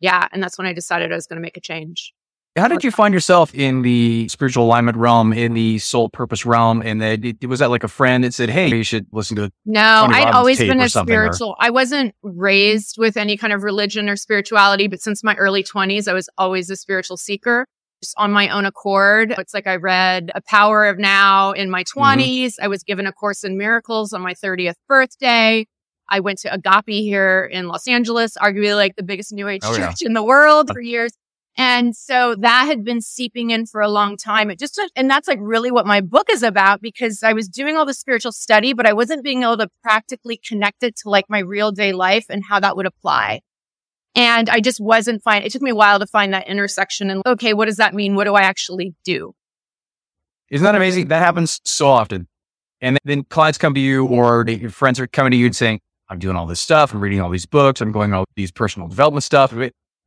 yeah, 0.00 0.28
and 0.32 0.42
that's 0.42 0.56
when 0.56 0.68
I 0.68 0.72
decided 0.72 1.10
I 1.10 1.16
was 1.16 1.26
going 1.26 1.38
to 1.38 1.42
make 1.42 1.56
a 1.56 1.60
change. 1.60 2.12
How 2.56 2.68
did 2.68 2.82
you 2.82 2.90
find 2.90 3.12
yourself 3.12 3.54
in 3.54 3.82
the 3.82 4.28
spiritual 4.28 4.64
alignment 4.64 4.96
realm, 4.96 5.32
in 5.32 5.52
the 5.52 5.78
soul 5.78 6.08
purpose 6.08 6.46
realm? 6.46 6.80
And 6.80 7.02
it, 7.02 7.46
was 7.46 7.60
that 7.60 7.70
like 7.70 7.84
a 7.84 7.88
friend 7.88 8.24
that 8.24 8.32
said, 8.32 8.48
"Hey, 8.48 8.68
you 8.74 8.82
should 8.82 9.06
listen 9.12 9.36
to"? 9.36 9.52
No, 9.66 10.06
I'd 10.08 10.32
always 10.32 10.58
been 10.58 10.80
a 10.80 10.88
spiritual. 10.88 11.50
Or... 11.50 11.56
I 11.60 11.70
wasn't 11.70 12.14
raised 12.22 12.96
with 12.98 13.16
any 13.16 13.36
kind 13.36 13.52
of 13.52 13.62
religion 13.62 14.08
or 14.08 14.16
spirituality, 14.16 14.88
but 14.88 15.00
since 15.00 15.22
my 15.22 15.34
early 15.34 15.62
twenties, 15.62 16.08
I 16.08 16.14
was 16.14 16.28
always 16.38 16.70
a 16.70 16.76
spiritual 16.76 17.16
seeker. 17.16 17.66
Just 18.02 18.14
on 18.18 18.30
my 18.30 18.50
own 18.50 18.66
accord. 18.66 19.34
It's 19.38 19.54
like 19.54 19.66
I 19.66 19.76
read 19.76 20.30
A 20.34 20.42
Power 20.42 20.84
of 20.84 20.98
Now 20.98 21.52
in 21.52 21.70
my 21.70 21.82
20s. 21.82 22.18
Mm-hmm. 22.18 22.64
I 22.64 22.68
was 22.68 22.82
given 22.82 23.06
a 23.06 23.12
course 23.12 23.42
in 23.42 23.56
miracles 23.56 24.12
on 24.12 24.20
my 24.20 24.34
30th 24.34 24.74
birthday. 24.86 25.66
I 26.06 26.20
went 26.20 26.40
to 26.40 26.52
Agape 26.52 27.02
here 27.02 27.48
in 27.50 27.68
Los 27.68 27.88
Angeles, 27.88 28.36
arguably 28.36 28.76
like 28.76 28.96
the 28.96 29.02
biggest 29.02 29.32
new 29.32 29.48
age 29.48 29.62
oh, 29.64 29.74
church 29.74 30.02
yeah. 30.02 30.08
in 30.08 30.12
the 30.12 30.22
world 30.22 30.70
for 30.70 30.80
years. 30.82 31.12
And 31.58 31.96
so 31.96 32.34
that 32.40 32.66
had 32.66 32.84
been 32.84 33.00
seeping 33.00 33.50
in 33.50 33.64
for 33.64 33.80
a 33.80 33.88
long 33.88 34.18
time. 34.18 34.50
It 34.50 34.58
just, 34.58 34.78
and 34.94 35.08
that's 35.08 35.26
like 35.26 35.38
really 35.40 35.70
what 35.70 35.86
my 35.86 36.02
book 36.02 36.28
is 36.30 36.42
about 36.42 36.82
because 36.82 37.22
I 37.22 37.32
was 37.32 37.48
doing 37.48 37.76
all 37.76 37.86
the 37.86 37.94
spiritual 37.94 38.32
study, 38.32 38.74
but 38.74 38.86
I 38.86 38.92
wasn't 38.92 39.24
being 39.24 39.42
able 39.42 39.56
to 39.58 39.68
practically 39.82 40.36
connect 40.36 40.82
it 40.82 40.96
to 40.98 41.08
like 41.08 41.24
my 41.30 41.38
real 41.38 41.72
day 41.72 41.92
life 41.92 42.26
and 42.28 42.44
how 42.46 42.60
that 42.60 42.76
would 42.76 42.84
apply. 42.84 43.40
And 44.14 44.50
I 44.50 44.60
just 44.60 44.80
wasn't 44.80 45.22
fine. 45.22 45.42
It 45.42 45.52
took 45.52 45.62
me 45.62 45.70
a 45.70 45.74
while 45.74 45.98
to 45.98 46.06
find 46.06 46.34
that 46.34 46.46
intersection 46.46 47.10
and 47.10 47.22
okay, 47.24 47.54
what 47.54 47.66
does 47.66 47.76
that 47.76 47.94
mean? 47.94 48.16
What 48.16 48.24
do 48.24 48.34
I 48.34 48.42
actually 48.42 48.94
do? 49.04 49.34
Isn't 50.50 50.64
that 50.64 50.74
amazing? 50.74 51.08
That 51.08 51.22
happens 51.22 51.60
so 51.64 51.88
often. 51.88 52.28
And 52.82 52.98
then 53.04 53.24
clients 53.24 53.56
come 53.56 53.72
to 53.74 53.80
you 53.80 54.06
or 54.06 54.44
your 54.46 54.70
friends 54.70 55.00
are 55.00 55.06
coming 55.06 55.30
to 55.30 55.36
you 55.38 55.46
and 55.46 55.56
saying, 55.56 55.80
I'm 56.08 56.18
doing 56.18 56.36
all 56.36 56.46
this 56.46 56.60
stuff. 56.60 56.92
I'm 56.92 57.00
reading 57.00 57.20
all 57.20 57.30
these 57.30 57.46
books. 57.46 57.80
I'm 57.80 57.92
going 57.92 58.12
all 58.12 58.26
these 58.36 58.52
personal 58.52 58.88
development 58.88 59.24
stuff 59.24 59.52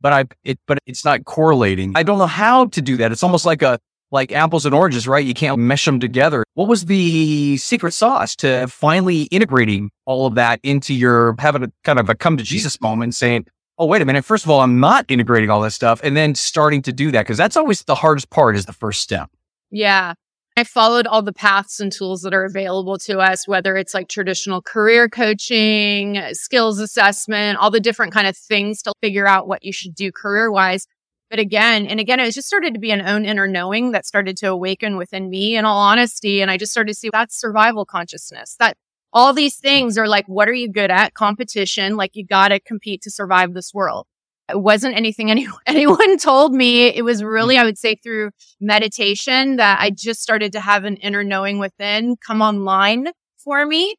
but 0.01 0.13
I, 0.13 0.25
it, 0.43 0.59
but 0.67 0.79
it's 0.85 1.05
not 1.05 1.25
correlating. 1.25 1.93
I 1.95 2.03
don't 2.03 2.17
know 2.17 2.27
how 2.27 2.65
to 2.67 2.81
do 2.81 2.97
that. 2.97 3.11
It's 3.11 3.23
almost 3.23 3.45
like 3.45 3.61
a, 3.61 3.79
like 4.11 4.31
apples 4.31 4.65
and 4.65 4.73
oranges, 4.73 5.07
right? 5.07 5.25
You 5.25 5.33
can't 5.33 5.59
mesh 5.59 5.85
them 5.85 5.99
together. 5.99 6.43
What 6.55 6.67
was 6.67 6.85
the 6.85 7.57
secret 7.57 7.91
sauce 7.91 8.35
to 8.37 8.67
finally 8.67 9.23
integrating 9.23 9.91
all 10.05 10.25
of 10.25 10.35
that 10.35 10.59
into 10.63 10.93
your 10.93 11.35
having 11.39 11.63
a 11.63 11.71
kind 11.83 11.99
of 11.99 12.09
a 12.09 12.15
come 12.15 12.37
to 12.37 12.43
Jesus 12.43 12.79
moment 12.81 13.15
saying, 13.15 13.45
Oh, 13.77 13.85
wait 13.85 14.01
a 14.01 14.05
minute. 14.05 14.25
First 14.25 14.43
of 14.43 14.51
all, 14.51 14.59
I'm 14.59 14.81
not 14.81 15.05
integrating 15.07 15.49
all 15.49 15.61
this 15.61 15.73
stuff 15.73 16.01
and 16.03 16.17
then 16.17 16.35
starting 16.35 16.81
to 16.81 16.91
do 16.91 17.11
that. 17.11 17.25
Cause 17.25 17.37
that's 17.37 17.55
always 17.55 17.81
the 17.83 17.95
hardest 17.95 18.29
part 18.29 18.57
is 18.57 18.65
the 18.65 18.73
first 18.73 18.99
step. 19.01 19.29
Yeah. 19.71 20.15
I 20.59 20.65
followed 20.65 21.07
all 21.07 21.21
the 21.21 21.31
paths 21.31 21.79
and 21.79 21.89
tools 21.89 22.21
that 22.23 22.33
are 22.33 22.43
available 22.43 22.97
to 22.99 23.19
us, 23.19 23.47
whether 23.47 23.77
it's 23.77 23.93
like 23.93 24.09
traditional 24.09 24.61
career 24.61 25.07
coaching, 25.07 26.21
skills 26.33 26.79
assessment, 26.79 27.57
all 27.57 27.71
the 27.71 27.79
different 27.79 28.11
kind 28.11 28.27
of 28.27 28.35
things 28.35 28.81
to 28.81 28.91
figure 29.01 29.25
out 29.25 29.47
what 29.47 29.63
you 29.63 29.71
should 29.71 29.95
do 29.95 30.11
career 30.11 30.51
wise. 30.51 30.85
But 31.29 31.39
again, 31.39 31.85
and 31.85 31.97
again, 31.97 32.19
it 32.19 32.33
just 32.33 32.47
started 32.47 32.73
to 32.73 32.79
be 32.81 32.91
an 32.91 32.99
own 33.01 33.23
inner 33.23 33.47
knowing 33.47 33.93
that 33.93 34.05
started 34.05 34.35
to 34.37 34.47
awaken 34.47 34.97
within 34.97 35.29
me 35.29 35.55
in 35.55 35.63
all 35.63 35.79
honesty. 35.79 36.41
And 36.41 36.51
I 36.51 36.57
just 36.57 36.73
started 36.73 36.91
to 36.91 36.99
see 36.99 37.09
that's 37.09 37.39
survival 37.39 37.85
consciousness 37.85 38.57
that 38.59 38.75
all 39.13 39.31
these 39.31 39.55
things 39.55 39.97
are 39.97 40.09
like, 40.09 40.27
what 40.27 40.49
are 40.49 40.53
you 40.53 40.69
good 40.69 40.91
at? 40.91 41.13
Competition. 41.13 41.95
Like 41.95 42.17
you 42.17 42.25
got 42.25 42.49
to 42.49 42.59
compete 42.59 43.01
to 43.03 43.11
survive 43.11 43.53
this 43.53 43.73
world. 43.73 44.07
It 44.49 44.61
wasn't 44.61 44.95
anything 44.95 45.31
any, 45.31 45.47
anyone 45.65 46.17
told 46.17 46.53
me. 46.53 46.87
It 46.87 47.03
was 47.03 47.23
really, 47.23 47.57
I 47.57 47.63
would 47.63 47.77
say 47.77 47.95
through 47.95 48.31
meditation 48.59 49.57
that 49.57 49.79
I 49.79 49.89
just 49.89 50.21
started 50.21 50.51
to 50.53 50.59
have 50.59 50.83
an 50.83 50.97
inner 50.97 51.23
knowing 51.23 51.59
within 51.59 52.15
come 52.17 52.41
online 52.41 53.07
for 53.37 53.65
me 53.65 53.95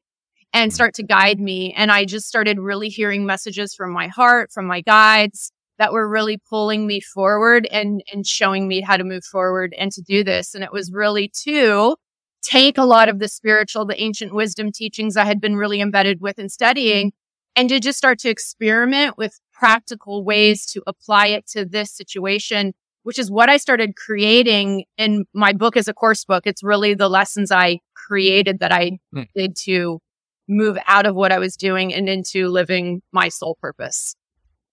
and 0.53 0.71
mm. 0.71 0.75
start 0.75 0.95
to 0.95 1.03
guide 1.03 1.41
me. 1.41 1.73
And 1.75 1.91
I 1.91 2.05
just 2.05 2.27
started 2.27 2.59
really 2.59 2.89
hearing 2.89 3.27
messages 3.27 3.75
from 3.75 3.93
my 3.93 4.09
heart, 4.09 4.51
from 4.53 4.67
my 4.67 4.81
guides 4.81 5.53
that 5.79 5.93
were 5.93 6.09
really 6.09 6.37
pulling 6.37 6.87
me 6.87 7.01
forward 7.01 7.67
and, 7.73 8.03
and 8.13 8.27
showing 8.27 8.69
me 8.69 8.83
how 8.83 8.99
to 8.99 9.05
move 9.05 9.25
forward 9.25 9.75
and 9.79 9.91
to 9.93 10.03
do 10.03 10.23
this. 10.23 10.55
And 10.55 10.63
it 10.63 10.73
was 10.73 10.93
really 10.93 11.33
to 11.45 11.97
take 12.43 12.77
a 12.77 12.85
lot 12.85 13.09
of 13.09 13.19
the 13.19 13.29
spiritual, 13.29 13.87
the 13.87 14.01
ancient 14.01 14.35
wisdom 14.35 14.73
teachings 14.73 15.17
I 15.17 15.25
had 15.25 15.41
been 15.41 15.57
really 15.57 15.81
embedded 15.81 16.21
with 16.21 16.39
and 16.39 16.53
studying 16.53 17.13
and 17.57 17.69
to 17.69 17.81
just 17.81 17.99
start 17.99 18.19
to 18.21 18.29
experiment 18.29 19.19
with 19.19 19.41
practical 19.61 20.25
ways 20.25 20.65
to 20.65 20.83
apply 20.87 21.27
it 21.27 21.47
to 21.47 21.67
this 21.67 21.93
situation, 21.93 22.73
which 23.03 23.19
is 23.19 23.31
what 23.31 23.51
I 23.51 23.59
started 23.59 23.95
creating 23.95 24.85
in 24.97 25.27
my 25.35 25.53
book 25.53 25.77
as 25.77 25.87
a 25.87 25.93
course 25.93 26.25
book. 26.25 26.47
It's 26.47 26.63
really 26.63 26.95
the 26.95 27.11
lessons 27.11 27.53
I 27.53 27.81
created 27.95 28.61
that 28.61 28.73
I 28.73 28.99
mm. 29.15 29.29
did 29.37 29.55
to 29.65 30.01
move 30.49 30.79
out 30.87 31.07
of 31.07 31.15
what 31.15 31.31
I 31.31 31.39
was 31.39 31.57
doing 31.57 31.93
and 31.93 32.09
into 32.09 32.49
living 32.49 33.03
my 33.13 33.29
soul 33.29 33.59
purpose. 33.61 34.17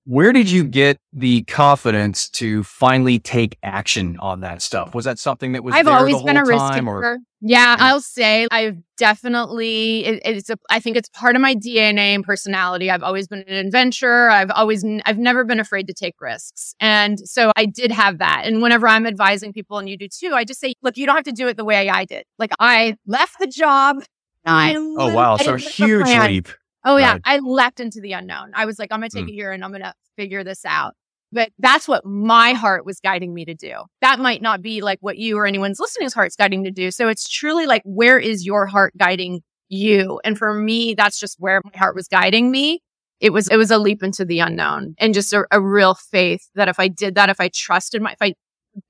Where 0.08 0.32
did 0.32 0.50
you 0.50 0.64
get 0.64 1.02
the 1.12 1.44
confidence 1.44 2.30
to 2.30 2.64
finally 2.64 3.20
take 3.20 3.58
action 3.62 4.16
on 4.22 4.40
that 4.40 4.62
stuff? 4.62 4.96
Was 4.96 5.04
that 5.04 5.20
something 5.20 5.52
that 5.52 5.66
was 5.66 5.76
I've 5.76 5.86
always 5.86 6.24
been 6.24 6.38
a 6.38 6.46
risk 6.46 6.74
taker. 6.74 6.88
Or? 6.88 7.18
Yeah, 7.42 7.76
I'll 7.78 8.00
say 8.00 8.48
I've 8.50 8.78
definitely 8.96 10.06
it, 10.06 10.22
it's 10.24 10.50
a 10.50 10.58
I 10.70 10.80
think 10.80 10.96
it's 10.96 11.10
part 11.10 11.36
of 11.36 11.42
my 11.42 11.56
DNA 11.56 12.16
and 12.16 12.24
personality. 12.24 12.90
I've 12.90 13.04
always 13.04 13.28
been 13.28 13.44
an 13.50 13.66
adventurer. 13.66 14.30
I've 14.30 14.50
always 14.52 14.86
I've 15.06 15.18
never 15.18 15.44
been 15.44 15.60
afraid 15.60 15.88
to 15.88 15.94
take 15.94 16.16
risks. 16.22 16.74
And 16.80 17.20
so 17.20 17.52
I 17.58 17.66
did 17.66 17.92
have 17.92 18.20
that. 18.20 18.44
And 18.46 18.62
whenever 18.62 18.88
I'm 18.88 19.06
advising 19.06 19.52
people 19.52 19.78
and 19.78 19.90
you 19.90 19.98
do 19.98 20.08
too, 20.08 20.32
I 20.34 20.46
just 20.46 20.62
say, 20.62 20.74
look, 20.82 20.96
you 20.96 21.06
don't 21.06 21.16
have 21.16 21.26
to 21.26 21.34
do 21.34 21.50
it 21.50 21.58
the 21.58 21.66
way 21.66 21.90
I 21.90 22.06
did. 22.06 22.24
Like 22.40 22.52
I 22.62 22.96
left 23.06 23.40
the 23.42 23.48
job. 23.48 23.98
I 24.46 24.74
oh 24.78 25.14
wow, 25.14 25.36
so 25.36 25.58
huge 25.58 26.08
leap. 26.08 26.48
Oh 26.88 26.96
yeah, 26.96 27.12
right. 27.14 27.22
I 27.26 27.40
leapt 27.40 27.82
into 27.82 28.00
the 28.00 28.14
unknown. 28.14 28.52
I 28.54 28.66
was 28.66 28.80
like, 28.80 28.94
I'm 28.94 29.02
going 29.02 29.10
to 29.10 29.18
take 29.18 29.26
mm. 29.26 29.30
it 29.30 29.34
here 29.34 29.52
and 29.52 29.62
I'm 29.62 29.72
going 29.72 29.84
to 29.84 29.94
figure 30.16 30.46
this 30.46 30.64
out. 30.64 30.94
But 31.34 31.50
that's 31.60 31.86
what 31.86 32.06
my 32.06 32.54
heart 32.54 32.86
was 32.86 33.02
guiding 33.02 33.34
me 33.34 33.44
to 33.44 33.54
do. 33.54 33.74
That 34.00 34.20
might 34.20 34.42
not 34.42 34.62
be 34.62 34.80
like 34.80 35.00
what 35.02 35.18
you 35.18 35.38
or 35.38 35.46
anyone's 35.46 35.82
listening's 35.82 36.14
heart's 36.14 36.38
guiding 36.38 36.64
to 36.64 36.72
do. 36.72 36.90
So 36.90 37.10
it's 37.10 37.28
truly 37.28 37.66
like, 37.66 37.82
where 37.84 38.18
is 38.18 38.46
your 38.46 38.68
heart 38.68 38.94
guiding 38.98 39.42
you? 39.68 40.22
And 40.24 40.38
for 40.38 40.54
me, 40.54 40.94
that's 40.94 41.20
just 41.20 41.36
where 41.40 41.62
my 41.66 41.78
heart 41.78 41.94
was 41.94 42.08
guiding 42.08 42.50
me. 42.52 42.80
It 43.20 43.32
was, 43.32 43.50
it 43.50 43.58
was 43.58 43.70
a 43.70 43.78
leap 43.78 44.02
into 44.02 44.24
the 44.24 44.40
unknown 44.40 44.96
and 44.98 45.14
just 45.14 45.34
a, 45.34 45.44
a 45.52 45.60
real 45.60 45.94
faith 45.94 46.48
that 46.56 46.70
if 46.70 46.80
I 46.80 46.88
did 46.88 47.16
that, 47.16 47.30
if 47.30 47.42
I 47.42 47.50
trusted 47.50 48.02
my, 48.02 48.14
if 48.14 48.22
I, 48.22 48.34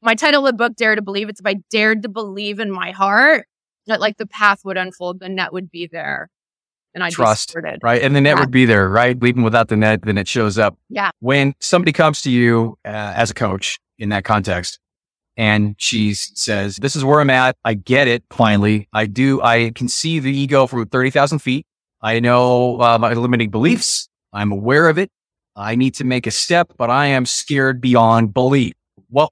my 0.03 0.13
title 0.13 0.45
of 0.45 0.53
the 0.53 0.57
book, 0.57 0.75
Dare 0.75 0.95
to 0.95 1.01
Believe, 1.01 1.29
it's 1.29 1.39
if 1.39 1.47
I 1.47 1.55
dared 1.71 2.03
to 2.03 2.09
believe 2.09 2.59
in 2.59 2.69
my 2.69 2.91
heart, 2.91 3.47
that 3.87 3.99
like 4.01 4.17
the 4.17 4.27
path 4.27 4.59
would 4.65 4.77
unfold, 4.77 5.19
the 5.19 5.29
net 5.29 5.51
would 5.51 5.71
be 5.71 5.87
there 5.91 6.29
and 6.97 7.03
I 7.03 7.11
trust, 7.11 7.55
right? 7.83 8.01
And 8.01 8.15
the 8.15 8.21
net 8.21 8.37
yeah. 8.37 8.39
would 8.39 8.49
be 8.49 8.65
there, 8.65 8.89
right? 8.89 9.15
Even 9.23 9.43
without 9.43 9.67
the 9.67 9.77
net, 9.77 10.01
then 10.01 10.17
it 10.17 10.27
shows 10.27 10.57
up. 10.57 10.75
Yeah. 10.89 11.11
When 11.19 11.53
somebody 11.59 11.91
comes 11.91 12.23
to 12.23 12.31
you 12.31 12.75
uh, 12.83 13.13
as 13.15 13.29
a 13.29 13.35
coach 13.35 13.79
in 13.99 14.09
that 14.09 14.23
context, 14.23 14.79
and 15.37 15.75
she 15.77 16.15
says, 16.15 16.77
"This 16.77 16.95
is 16.95 17.05
where 17.05 17.19
I'm 17.19 17.29
at. 17.29 17.55
I 17.63 17.75
get 17.75 18.07
it. 18.07 18.23
Finally, 18.31 18.89
I 18.93 19.05
do. 19.05 19.39
I 19.43 19.69
can 19.75 19.87
see 19.87 20.17
the 20.17 20.35
ego 20.35 20.65
from 20.65 20.87
thirty 20.87 21.11
thousand 21.11 21.39
feet. 21.39 21.67
I 22.01 22.19
know 22.19 22.81
uh, 22.81 22.97
my 22.97 23.13
limiting 23.13 23.51
beliefs. 23.51 24.09
I'm 24.33 24.51
aware 24.51 24.89
of 24.89 24.97
it. 24.97 25.11
I 25.55 25.75
need 25.75 25.93
to 25.95 26.03
make 26.03 26.25
a 26.25 26.31
step, 26.31 26.73
but 26.77 26.89
I 26.89 27.05
am 27.05 27.27
scared 27.27 27.79
beyond 27.79 28.33
belief." 28.33 28.73
Well, 29.11 29.31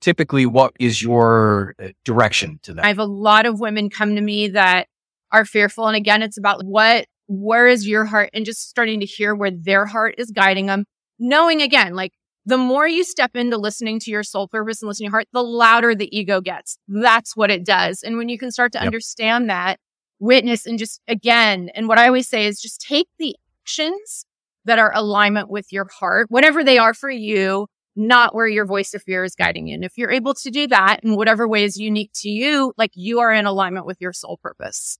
typically, 0.00 0.44
what 0.44 0.74
is 0.78 1.02
your 1.02 1.74
uh, 1.82 1.88
direction 2.04 2.60
to 2.64 2.74
that? 2.74 2.84
I 2.84 2.88
have 2.88 2.98
a 2.98 3.04
lot 3.06 3.46
of 3.46 3.58
women 3.58 3.88
come 3.88 4.14
to 4.16 4.20
me 4.20 4.48
that 4.48 4.88
are 5.36 5.44
fearful. 5.44 5.86
And 5.86 5.96
again, 5.96 6.22
it's 6.22 6.38
about 6.38 6.64
what, 6.64 7.06
where 7.26 7.66
is 7.66 7.86
your 7.86 8.04
heart 8.04 8.30
and 8.32 8.44
just 8.44 8.68
starting 8.68 9.00
to 9.00 9.06
hear 9.06 9.34
where 9.34 9.50
their 9.50 9.86
heart 9.86 10.14
is 10.18 10.30
guiding 10.30 10.66
them. 10.66 10.84
Knowing 11.18 11.62
again, 11.62 11.94
like 11.94 12.12
the 12.44 12.58
more 12.58 12.86
you 12.86 13.04
step 13.04 13.34
into 13.34 13.58
listening 13.58 13.98
to 14.00 14.10
your 14.10 14.22
soul 14.22 14.48
purpose 14.48 14.80
and 14.80 14.88
listening 14.88 15.08
to 15.08 15.10
your 15.10 15.18
heart, 15.18 15.28
the 15.32 15.42
louder 15.42 15.94
the 15.94 16.16
ego 16.16 16.40
gets. 16.40 16.78
That's 16.88 17.36
what 17.36 17.50
it 17.50 17.64
does. 17.64 18.02
And 18.02 18.16
when 18.16 18.28
you 18.28 18.38
can 18.38 18.50
start 18.50 18.72
to 18.72 18.78
yep. 18.78 18.86
understand 18.86 19.50
that, 19.50 19.78
witness 20.18 20.64
and 20.66 20.78
just 20.78 21.00
again, 21.08 21.70
and 21.74 21.88
what 21.88 21.98
I 21.98 22.06
always 22.06 22.28
say 22.28 22.46
is 22.46 22.60
just 22.60 22.80
take 22.80 23.08
the 23.18 23.36
actions 23.62 24.24
that 24.64 24.78
are 24.78 24.92
alignment 24.94 25.50
with 25.50 25.72
your 25.72 25.86
heart, 25.98 26.26
whatever 26.30 26.64
they 26.64 26.78
are 26.78 26.94
for 26.94 27.10
you, 27.10 27.66
not 27.94 28.34
where 28.34 28.46
your 28.46 28.66
voice 28.66 28.94
of 28.94 29.02
fear 29.02 29.24
is 29.24 29.34
guiding 29.34 29.66
you. 29.66 29.74
And 29.74 29.84
if 29.84 29.92
you're 29.96 30.10
able 30.10 30.34
to 30.34 30.50
do 30.50 30.66
that 30.68 31.00
in 31.02 31.16
whatever 31.16 31.48
way 31.48 31.64
is 31.64 31.76
unique 31.76 32.10
to 32.16 32.28
you, 32.28 32.72
like 32.76 32.90
you 32.94 33.20
are 33.20 33.32
in 33.32 33.46
alignment 33.46 33.86
with 33.86 33.98
your 34.00 34.12
soul 34.12 34.38
purpose. 34.42 34.98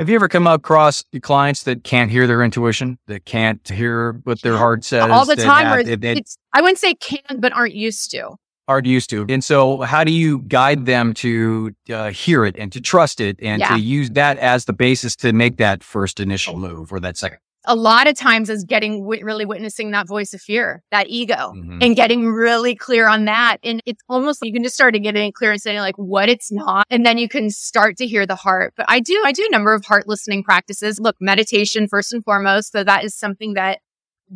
Have 0.00 0.08
you 0.08 0.14
ever 0.14 0.28
come 0.28 0.46
across 0.46 1.04
clients 1.20 1.64
that 1.64 1.84
can't 1.84 2.10
hear 2.10 2.26
their 2.26 2.42
intuition, 2.42 2.98
that 3.06 3.26
can't 3.26 3.68
hear 3.68 4.12
what 4.24 4.40
their 4.40 4.56
heart 4.56 4.82
says? 4.82 5.10
All 5.10 5.26
the 5.26 5.36
time. 5.36 5.66
Have, 5.66 5.86
it, 5.86 6.02
it, 6.02 6.30
I 6.54 6.62
wouldn't 6.62 6.78
say 6.78 6.94
can, 6.94 7.38
but 7.38 7.52
aren't 7.52 7.74
used 7.74 8.10
to. 8.12 8.36
Aren't 8.66 8.86
used 8.86 9.10
to. 9.10 9.26
And 9.28 9.44
so, 9.44 9.82
how 9.82 10.02
do 10.02 10.10
you 10.10 10.38
guide 10.48 10.86
them 10.86 11.12
to 11.14 11.74
uh, 11.90 12.12
hear 12.12 12.46
it 12.46 12.56
and 12.56 12.72
to 12.72 12.80
trust 12.80 13.20
it 13.20 13.36
and 13.42 13.60
yeah. 13.60 13.74
to 13.74 13.78
use 13.78 14.08
that 14.12 14.38
as 14.38 14.64
the 14.64 14.72
basis 14.72 15.14
to 15.16 15.34
make 15.34 15.58
that 15.58 15.84
first 15.84 16.18
initial 16.18 16.56
move 16.56 16.94
or 16.94 17.00
that 17.00 17.18
second? 17.18 17.40
A 17.66 17.76
lot 17.76 18.06
of 18.06 18.16
times 18.16 18.48
is 18.48 18.64
getting 18.64 19.00
w- 19.02 19.24
really 19.24 19.44
witnessing 19.44 19.90
that 19.90 20.08
voice 20.08 20.32
of 20.32 20.40
fear, 20.40 20.82
that 20.90 21.08
ego, 21.08 21.34
mm-hmm. 21.34 21.78
and 21.82 21.94
getting 21.94 22.26
really 22.26 22.74
clear 22.74 23.08
on 23.08 23.26
that. 23.26 23.58
And 23.62 23.82
it's 23.86 24.02
almost 24.08 24.40
you 24.42 24.52
can 24.52 24.62
just 24.62 24.74
start 24.74 24.94
to 24.94 25.00
get 25.00 25.16
it 25.16 25.34
clear 25.34 25.52
and 25.52 25.60
saying 25.60 25.80
like 25.80 25.96
what 25.96 26.28
it's 26.28 26.50
not, 26.50 26.86
and 26.90 27.04
then 27.04 27.18
you 27.18 27.28
can 27.28 27.50
start 27.50 27.96
to 27.98 28.06
hear 28.06 28.26
the 28.26 28.36
heart. 28.36 28.74
But 28.76 28.86
I 28.88 29.00
do, 29.00 29.20
I 29.24 29.32
do 29.32 29.46
a 29.46 29.52
number 29.52 29.74
of 29.74 29.84
heart 29.84 30.08
listening 30.08 30.42
practices. 30.42 30.98
Look, 30.98 31.16
meditation 31.20 31.86
first 31.88 32.12
and 32.12 32.24
foremost. 32.24 32.72
So 32.72 32.84
that 32.84 33.04
is 33.04 33.14
something 33.14 33.54
that 33.54 33.80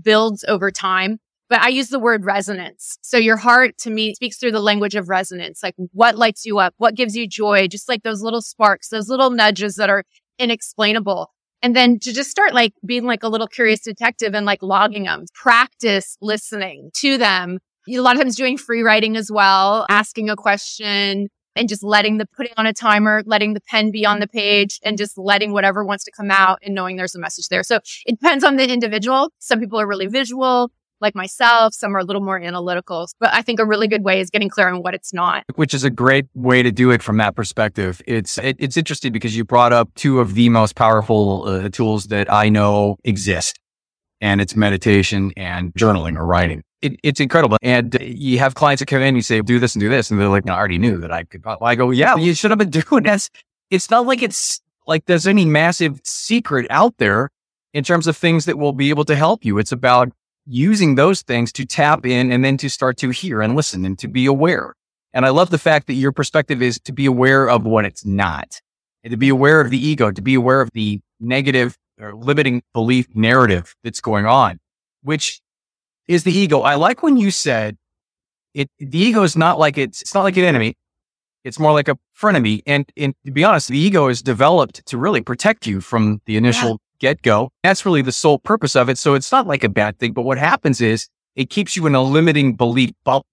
builds 0.01 0.45
over 0.47 0.71
time. 0.71 1.19
But 1.49 1.61
I 1.61 1.69
use 1.69 1.89
the 1.89 1.99
word 1.99 2.25
resonance. 2.25 2.99
So 3.03 3.19
your 3.19 3.37
heart 3.37 3.77
to 3.79 3.91
me 3.91 4.15
speaks 4.15 4.39
through 4.39 4.53
the 4.53 4.61
language 4.61 4.95
of 4.95 5.09
resonance. 5.09 5.63
Like 5.63 5.75
what 5.93 6.17
lights 6.17 6.47
you 6.47 6.59
up? 6.59 6.75
What 6.79 6.95
gives 6.95 7.15
you 7.15 7.29
joy? 7.29 7.69
Just 7.69 7.89
like 7.89 8.03
those 8.03 8.23
little 8.23 8.41
sparks, 8.41 8.89
those 8.89 9.09
little 9.09 9.31
nudges 9.31 9.77
that 9.77 9.91
are 9.91 10.05
inexplainable. 10.39 11.31
And 11.65 11.75
then 11.75 11.99
to 12.01 12.13
just 12.13 12.31
start 12.31 12.53
like 12.53 12.75
being 12.85 13.05
like 13.05 13.23
a 13.23 13.29
little 13.29 13.47
curious 13.47 13.81
detective 13.81 14.35
and 14.35 14.45
like 14.45 14.63
logging 14.63 15.05
them, 15.05 15.25
practice 15.33 16.19
listening 16.21 16.91
to 16.97 17.17
them. 17.17 17.59
A 17.89 18.01
lot 18.01 18.17
of 18.17 18.21
times 18.21 18.37
doing 18.37 18.59
free 18.59 18.83
writing 18.83 19.17
as 19.17 19.31
well, 19.33 19.87
asking 19.89 20.29
a 20.29 20.37
question 20.37 21.29
and 21.57 21.67
just 21.67 21.83
letting 21.83 22.19
the 22.19 22.27
putting 22.27 22.53
on 22.59 22.67
a 22.67 22.75
timer, 22.75 23.23
letting 23.25 23.55
the 23.55 23.63
pen 23.63 23.91
be 23.91 24.05
on 24.05 24.21
the 24.21 24.27
page 24.27 24.79
and 24.85 24.99
just 24.99 25.17
letting 25.17 25.55
whatever 25.55 25.87
wants 25.87 26.05
to 26.05 26.11
come 26.15 26.31
out 26.31 26.59
and 26.63 26.75
knowing 26.75 26.97
there's 26.97 27.15
a 27.15 27.19
message 27.19 27.49
there. 27.49 27.63
So 27.63 27.81
it 28.05 28.21
depends 28.21 28.45
on 28.45 28.57
the 28.57 28.71
individual. 28.71 29.31
Some 29.39 29.59
people 29.59 29.81
are 29.81 29.89
really 29.89 30.07
visual. 30.07 30.71
Like 31.01 31.15
myself. 31.15 31.75
Some 31.75 31.95
are 31.97 32.01
a 32.01 32.05
little 32.05 32.23
more 32.23 32.39
analytical, 32.39 33.09
but 33.21 33.33
I 33.33 33.43
think 33.43 33.61
a 33.61 33.65
really 33.65 33.89
good 33.89 34.05
way 34.05 34.21
is 34.21 34.31
getting 34.31 34.49
clear 34.49 34.69
on 34.69 34.83
what 34.83 34.95
it's 34.95 35.13
not. 35.13 35.45
Which 35.55 35.75
is 35.75 35.85
a 35.85 35.91
great 35.91 36.27
way 36.35 36.63
to 36.63 36.73
do 36.73 36.91
it 36.91 37.03
from 37.03 37.17
that 37.19 37.37
perspective. 37.37 38.03
It's 38.07 38.39
it, 38.39 38.57
it's 38.59 38.77
interesting 38.77 39.13
because 39.13 39.37
you 39.37 39.45
brought 39.45 39.73
up 39.73 39.91
two 39.95 40.21
of 40.21 40.35
the 40.35 40.49
most 40.49 40.75
powerful 40.75 41.45
uh, 41.47 41.69
tools 41.69 42.07
that 42.07 42.33
I 42.33 42.49
know 42.49 42.97
exist, 43.05 43.59
and 44.21 44.41
it's 44.41 44.57
meditation 44.57 45.33
and 45.37 45.73
journaling 45.75 46.17
or 46.17 46.27
writing. 46.27 46.63
It, 46.83 46.99
it's 47.03 47.21
incredible. 47.21 47.57
And 47.63 47.97
you 48.01 48.39
have 48.39 48.55
clients 48.55 48.81
that 48.81 48.87
come 48.87 49.01
in, 49.01 49.09
and 49.09 49.17
you 49.17 49.23
say, 49.23 49.41
do 49.41 49.59
this 49.59 49.75
and 49.75 49.81
do 49.81 49.89
this. 49.89 50.11
And 50.11 50.21
they're 50.21 50.29
like, 50.29 50.49
I 50.49 50.55
already 50.55 50.79
knew 50.79 50.99
that 50.99 51.11
I 51.11 51.25
could. 51.25 51.45
Well, 51.45 51.59
I 51.63 51.75
go, 51.75 51.91
yeah, 51.91 52.17
you 52.17 52.35
should 52.35 52.51
have 52.51 52.59
been 52.59 52.71
doing 52.89 53.05
this. 53.05 53.31
It's 53.71 53.91
not 53.91 54.07
like 54.07 54.23
it's 54.23 54.61
like 54.87 55.07
there's 55.07 55.27
any 55.27 55.45
massive 55.45 56.01
secret 56.05 56.67
out 56.71 56.99
there 56.99 57.31
in 57.73 57.85
terms 57.85 58.07
of 58.07 58.17
things 58.17 58.45
that 58.45 58.59
will 58.59 58.73
be 58.73 58.91
able 58.91 59.05
to 59.07 59.17
help 59.17 59.45
you. 59.45 59.59
It's 59.59 59.73
about 59.73 60.13
using 60.47 60.95
those 60.95 61.23
things 61.23 61.53
to 61.53 61.65
tap 61.65 62.05
in 62.07 62.31
and 62.31 62.45
then 62.45 62.57
to 62.59 62.69
start 62.69 62.97
to 62.99 63.11
hear 63.11 63.41
and 63.41 63.57
listen 63.57 63.85
and 63.85 63.99
to 63.99 64.09
be 64.09 64.27
aware. 64.27 64.75
And 65.13 65.25
I 65.25 65.31
love 65.31 65.51
the 65.51 65.59
fact 65.59 65.87
that 65.87 65.95
your 65.95 66.13
perspective 66.13 66.61
is 66.61 66.79
to 66.81 66.93
be 66.93 67.07
aware 67.07 67.49
of 67.49 67.65
what 67.65 67.85
it's 67.85 68.05
not 68.05 68.61
and 69.03 69.11
to 69.11 69.17
be 69.17 69.29
aware 69.29 69.61
of 69.61 69.71
the 69.71 69.79
ego, 69.79 70.11
to 70.11 70.23
be 70.23 70.35
aware 70.35 70.61
of 70.61 70.71
the 70.73 71.01
negative 71.21 71.77
or 72.01 72.15
limiting 72.15 72.63
belief 72.73 73.07
narrative 73.15 73.75
that's 73.85 74.01
going 74.01 74.27
on, 74.27 74.59
which 75.03 75.41
is 76.09 76.25
the 76.25 76.33
ego. 76.37 76.61
I 76.61 76.75
like 76.75 77.03
when 77.03 77.17
you 77.17 77.31
said 77.31 77.77
it, 78.55 78.69
the 78.79 78.99
ego 78.99 79.23
is 79.23 79.37
not 79.37 79.59
like 79.59 79.79
it's, 79.79 80.03
it's 80.03 80.15
not 80.15 80.23
like 80.23 80.37
an 80.37 80.45
enemy. 80.45 80.77
It's 81.45 81.59
more 81.59 81.73
like 81.73 81.89
a 81.89 81.97
frenemy. 82.19 82.63
And, 82.67 82.91
and 82.97 83.15
to 83.27 83.31
be 83.31 83.45
honest, 83.45 83.69
the 83.69 83.79
ego 83.79 84.09
is 84.09 84.23
developed 84.23 84.85
to 84.87 84.99
really 84.99 85.21
protect 85.21 85.67
you 85.67 85.81
from 85.81 86.21
the 86.27 86.37
initial 86.37 86.81
get 86.99 87.23
go. 87.23 87.51
That's 87.63 87.85
really 87.85 88.03
the 88.03 88.13
sole 88.13 88.39
purpose 88.39 88.77
of 88.77 88.89
it. 88.89 88.99
So 88.99 89.15
it's 89.15 89.33
not 89.33 89.47
like 89.47 89.65
a 89.65 89.69
bad 89.69 89.99
thing, 89.99 90.13
but 90.13 90.23
what 90.23 90.39
happens 90.39 90.81
is 90.81 91.09
it 91.37 91.51
keeps 91.51 91.77
you 91.77 91.87
in 91.87 91.95
a 91.95 92.03
limiting 92.03 92.55
belief 92.55 92.91
bubble. 93.05 93.27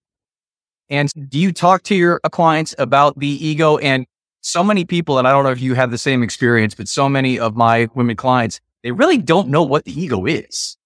And 0.90 1.10
do 1.30 1.40
you 1.40 1.54
talk 1.54 1.84
to 1.84 1.96
your 1.96 2.20
clients 2.32 2.76
about 2.78 3.18
the 3.18 3.28
ego? 3.28 3.78
And 3.78 4.06
so 4.42 4.64
many 4.64 4.84
people, 4.86 5.20
and 5.20 5.28
I 5.28 5.32
don't 5.32 5.44
know 5.44 5.52
if 5.52 5.62
you 5.62 5.76
have 5.76 5.92
the 5.92 5.98
same 5.98 6.24
experience, 6.24 6.76
but 6.76 6.88
so 6.88 7.08
many 7.08 7.40
of 7.40 7.56
my 7.56 7.88
women 7.94 8.16
clients, 8.16 8.60
they 8.84 8.92
really 8.92 9.18
don't 9.18 9.50
know 9.50 9.64
what 9.64 9.86
the 9.86 10.00
ego 10.00 10.26
is. 10.26 10.78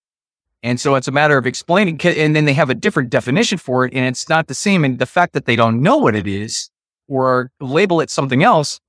And 0.62 0.79
so 0.79 0.96
it's 0.96 1.08
a 1.08 1.12
matter 1.12 1.38
of 1.38 1.46
explaining, 1.46 2.00
and 2.03 2.36
then 2.36 2.46
they 2.46 2.53
have 2.53 2.70
a 2.70 2.75
different 2.75 3.10
definition 3.10 3.58
for 3.58 3.86
it, 3.86 3.94
and 3.94 4.05
it's 4.05 4.27
not 4.27 4.48
the 4.48 4.55
same. 4.55 4.84
And 4.84 5.00
the 5.00 5.05
fact 5.05 5.34
that 5.34 5.46
they 5.46 5.55
don't 5.55 5.82
know 5.82 5.98
what 5.98 6.15
it 6.15 6.27
is 6.27 6.70
or 7.08 7.51
label 7.60 8.01
it 8.01 8.10
something 8.10 8.44
else 8.44 8.79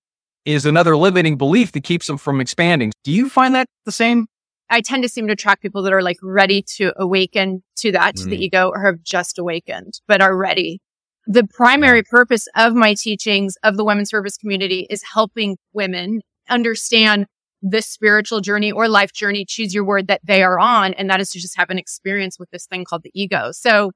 is 0.47 0.65
another 0.65 0.97
limiting 0.97 1.37
belief 1.37 1.73
that 1.73 1.85
keeps 1.85 2.07
them 2.07 2.17
from 2.17 2.41
expanding. 2.41 2.93
Do 3.05 3.13
you 3.13 3.29
find 3.29 3.55
that 3.55 3.67
the 3.85 3.93
same? 3.93 4.27
I 4.71 4.81
tend 4.81 5.03
to 5.03 5.09
seem 5.09 5.27
to 5.27 5.33
attract 5.35 5.63
people 5.63 5.83
that 5.83 5.93
are 5.93 6.03
like 6.03 6.19
ready 6.23 6.63
to 6.77 6.93
awaken 6.97 7.63
to 7.77 7.93
that, 7.93 8.15
mm. 8.15 8.23
to 8.23 8.31
the 8.31 8.37
mm. 8.37 8.41
ego, 8.41 8.69
or 8.69 8.85
have 8.85 9.03
just 9.03 9.39
awakened, 9.39 10.01
but 10.09 10.21
are 10.21 10.37
ready. 10.37 10.81
The 11.27 11.47
primary 11.47 12.03
purpose 12.03 12.47
of 12.55 12.75
my 12.75 12.95
teachings 12.95 13.57
of 13.63 13.77
the 13.77 13.85
women's 13.85 14.11
service 14.11 14.37
community 14.37 14.87
is 14.89 15.03
helping 15.03 15.57
women 15.73 16.21
understand 16.49 17.27
the 17.63 17.83
spiritual 17.83 18.41
journey 18.41 18.71
or 18.71 18.89
life 18.89 19.13
journey, 19.13 19.45
choose 19.45 19.75
your 19.75 19.85
word 19.85 20.07
that 20.09 20.21
they 20.25 20.43
are 20.43 20.59
on. 20.59 20.95
And 20.95 21.11
that 21.11 21.21
is 21.21 21.31
to 21.31 21.41
just 21.41 21.57
have 21.57 21.71
an 21.71 21.79
experience 21.79 22.39
with 22.39 22.51
this 22.51 22.67
thing 22.67 22.85
called 22.85 23.03
the 23.03 23.11
ego. 23.15 23.51
So 23.53 23.91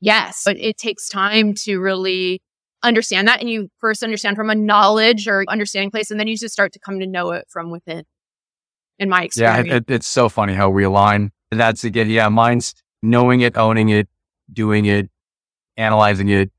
yes, 0.00 0.42
but 0.44 0.56
it 0.58 0.76
takes 0.76 1.08
time 1.08 1.54
to 1.64 1.78
really 1.78 2.40
understand 2.82 3.28
that. 3.28 3.40
And 3.40 3.48
you 3.48 3.68
first 3.78 4.02
understand 4.02 4.36
from 4.36 4.50
a 4.50 4.54
knowledge 4.54 5.28
or 5.28 5.44
understanding 5.48 5.90
place, 5.90 6.10
and 6.10 6.18
then 6.18 6.28
you 6.28 6.36
just 6.36 6.52
start 6.52 6.72
to 6.72 6.78
come 6.78 7.00
to 7.00 7.06
know 7.06 7.32
it 7.32 7.46
from 7.48 7.70
within. 7.70 8.04
In 8.98 9.08
my 9.08 9.22
experience. 9.22 9.66
Yeah, 9.66 9.76
it, 9.76 9.90
it's 9.90 10.06
so 10.06 10.28
funny 10.28 10.52
how 10.52 10.68
we 10.68 10.84
align. 10.84 11.32
That's 11.50 11.84
again, 11.84 12.10
yeah, 12.10 12.28
mine's 12.28 12.74
knowing 13.02 13.40
it, 13.40 13.56
owning 13.56 13.88
it, 13.88 14.08
doing 14.52 14.84
it, 14.84 15.08
analyzing 15.76 16.28
it, 16.28 16.50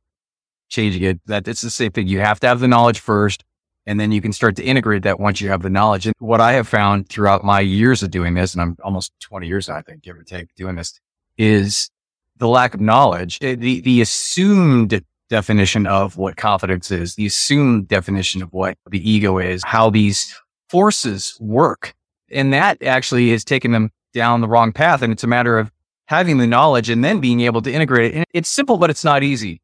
changing 0.70 1.04
it. 1.04 1.22
That 1.28 1.48
it's 1.48 1.62
the 1.62 1.70
same 1.70 1.92
thing. 1.92 2.08
You 2.08 2.20
have 2.20 2.40
to 2.40 2.48
have 2.48 2.60
the 2.60 2.68
knowledge 2.68 3.00
first, 3.00 3.44
and 3.86 4.00
then 4.00 4.12
you 4.12 4.22
can 4.22 4.34
start 4.34 4.56
to 4.56 4.63
integrate 4.63 5.04
that 5.04 5.20
once 5.20 5.40
you 5.40 5.50
have 5.50 5.62
the 5.62 5.70
knowledge. 5.70 6.08
And 6.08 6.16
what 6.18 6.42
I 6.42 6.54
have 6.54 6.68
found 6.68 7.10
throughout 7.10 7.44
my 7.44 7.60
years 7.60 8.01
of 8.01 8.10
doing 8.10 8.34
this, 8.34 8.54
and 8.54 8.62
I'm 8.62 8.75
almost 8.84 9.13
20 9.20 9.46
years, 9.46 9.70
I 9.70 9.84
think, 9.84 10.01
give 10.01 10.18
or 10.18 10.24
take, 10.24 10.56
doing 10.56 10.75
this, 10.75 11.00
is 11.38 11.92
the 12.38 12.48
lack 12.48 12.74
of 12.74 12.82
knowledge, 12.82 13.38
eh, 13.42 13.56
the 13.56 13.82
the 13.82 14.01
assumed 14.01 15.04
definition 15.31 15.87
of 15.87 16.17
what 16.17 16.35
confidence 16.35 16.91
is, 16.91 17.15
the 17.15 17.25
assumed 17.25 17.87
definition 17.87 18.44
of 18.44 18.51
what 18.51 18.77
the 18.89 19.09
ego 19.09 19.39
is, 19.39 19.63
how 19.65 19.89
these 19.89 20.35
forces 20.70 21.37
work. 21.39 21.96
And 22.29 22.53
that 22.53 22.83
actually 22.83 23.31
has 23.31 23.44
taken 23.44 23.72
them 23.72 23.91
down 24.13 24.41
the 24.41 24.48
wrong 24.48 24.74
path. 24.74 25.01
And 25.01 25.11
it's 25.11 25.24
a 25.24 25.27
matter 25.27 25.57
of 25.57 25.72
having 26.07 26.37
the 26.37 26.46
knowledge 26.46 26.89
and 26.89 27.03
then 27.03 27.22
being 27.22 27.39
able 27.41 27.61
to 27.61 27.72
integrate 27.72 28.11
it. 28.11 28.17
And 28.17 28.25
it's 28.33 28.50
simple, 28.50 28.77
but 28.77 28.89
it's 28.89 29.05
not 29.05 29.24
easy 29.24 29.61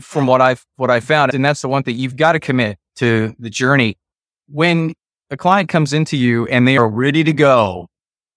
from 0.00 0.26
what 0.26 0.40
I've, 0.40 0.64
what 0.76 0.90
I 0.90 1.00
found. 1.00 1.34
And 1.34 1.44
that's 1.44 1.60
the 1.60 1.68
one 1.68 1.82
thing 1.82 1.96
you've 1.96 2.16
got 2.16 2.32
to 2.32 2.40
commit 2.40 2.78
to 2.96 3.34
the 3.38 3.50
journey. 3.50 3.98
When 4.48 4.94
a 5.28 5.36
client 5.36 5.68
comes 5.68 5.92
into 5.92 6.16
you 6.16 6.46
and 6.46 6.68
they 6.68 6.76
are 6.76 6.88
ready 6.88 7.24
to 7.24 7.32
go, 7.32 7.88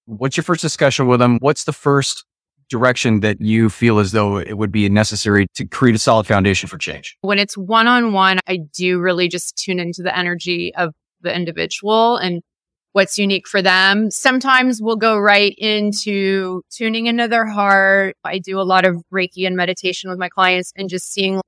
what's 0.06 0.36
your 0.36 0.44
first 0.44 0.62
discussion 0.62 1.06
with 1.06 1.20
them? 1.20 1.38
What's 1.40 1.66
the 1.66 1.74
first 1.74 2.26
direction 2.70 3.22
that 3.22 3.42
you 3.42 3.70
feel 3.70 4.00
as 4.00 4.12
though 4.12 4.38
it 4.38 4.58
would 4.58 4.72
be 4.72 4.88
necessary 4.90 5.48
to 5.56 5.66
create 5.66 5.96
a 5.96 6.00
solid 6.00 6.28
foundation 6.28 6.68
for 6.68 6.78
change? 6.78 7.18
When 7.22 7.40
it's 7.40 7.58
one 7.58 7.88
on 7.88 8.14
one, 8.14 8.40
I 8.48 8.60
do 8.74 9.00
really 9.00 9.28
just 9.28 9.58
tune 9.58 9.80
into 9.80 10.02
the 10.02 10.16
energy 10.18 10.74
of 10.76 10.94
the 11.22 11.36
individual 11.36 12.18
and 12.18 12.42
what's 12.94 13.18
unique 13.18 13.48
for 13.48 13.62
them. 13.62 14.10
Sometimes 14.10 14.82
we'll 14.82 14.96
go 14.96 15.18
right 15.18 15.54
into 15.58 16.64
tuning 16.72 17.06
into 17.06 17.28
their 17.28 17.46
heart. 17.46 18.16
I 18.24 18.40
do 18.40 18.60
a 18.60 18.64
lot 18.64 18.86
of 18.86 19.04
Reiki 19.14 19.46
and 19.46 19.56
meditation 19.56 20.10
with 20.10 20.18
my 20.18 20.30
clients 20.30 20.74
and 20.76 20.90
just 20.90 21.12
seeing 21.12 21.40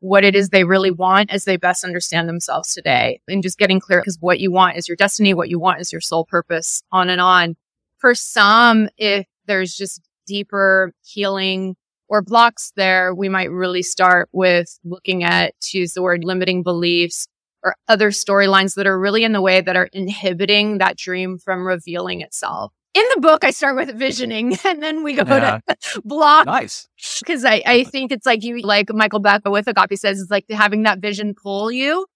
what 0.00 0.24
it 0.24 0.34
is 0.34 0.50
they 0.50 0.64
really 0.64 0.90
want 0.90 1.30
as 1.30 1.44
they 1.44 1.56
best 1.56 1.84
understand 1.84 2.28
themselves 2.28 2.74
today 2.74 3.20
and 3.28 3.42
just 3.42 3.58
getting 3.58 3.80
clear 3.80 4.00
because 4.00 4.18
what 4.20 4.38
you 4.38 4.50
want 4.50 4.76
is 4.76 4.86
your 4.88 4.96
destiny. 4.96 5.32
What 5.34 5.48
you 5.48 5.58
want 5.58 5.80
is 5.80 5.92
your 5.92 6.00
soul 6.00 6.24
purpose 6.24 6.82
on 6.92 7.08
and 7.08 7.20
on. 7.20 7.56
For 7.98 8.14
some, 8.14 8.88
if 8.98 9.26
there's 9.46 9.74
just 9.74 10.02
deeper 10.26 10.92
healing 11.02 11.76
or 12.08 12.22
blocks 12.22 12.72
there, 12.76 13.14
we 13.14 13.28
might 13.28 13.50
really 13.50 13.82
start 13.82 14.28
with 14.32 14.78
looking 14.84 15.24
at, 15.24 15.58
to 15.60 15.78
use 15.78 15.94
the 15.94 16.02
word 16.02 16.24
limiting 16.24 16.62
beliefs 16.62 17.26
or 17.62 17.74
other 17.88 18.10
storylines 18.10 18.74
that 18.74 18.86
are 18.86 18.98
really 18.98 19.24
in 19.24 19.32
the 19.32 19.40
way 19.40 19.60
that 19.60 19.76
are 19.76 19.88
inhibiting 19.92 20.78
that 20.78 20.96
dream 20.96 21.38
from 21.38 21.66
revealing 21.66 22.20
itself. 22.20 22.72
In 22.92 23.04
the 23.14 23.20
book, 23.20 23.42
I 23.42 23.50
start 23.50 23.74
with 23.74 23.96
visioning 23.96 24.56
and 24.64 24.82
then 24.82 25.02
we 25.02 25.14
go 25.14 25.24
yeah. 25.26 25.58
to 25.68 26.02
block. 26.04 26.46
Nice. 26.46 26.88
Cause 27.26 27.44
I, 27.44 27.62
I 27.66 27.84
think 27.84 28.12
it's 28.12 28.26
like 28.26 28.44
you, 28.44 28.60
like 28.60 28.92
Michael 28.92 29.20
Beckwith 29.20 29.52
with 29.52 29.66
Agape 29.66 29.98
says, 29.98 30.20
it's 30.20 30.30
like 30.30 30.44
having 30.50 30.84
that 30.84 31.00
vision 31.00 31.34
pull 31.34 31.72
you. 31.72 32.06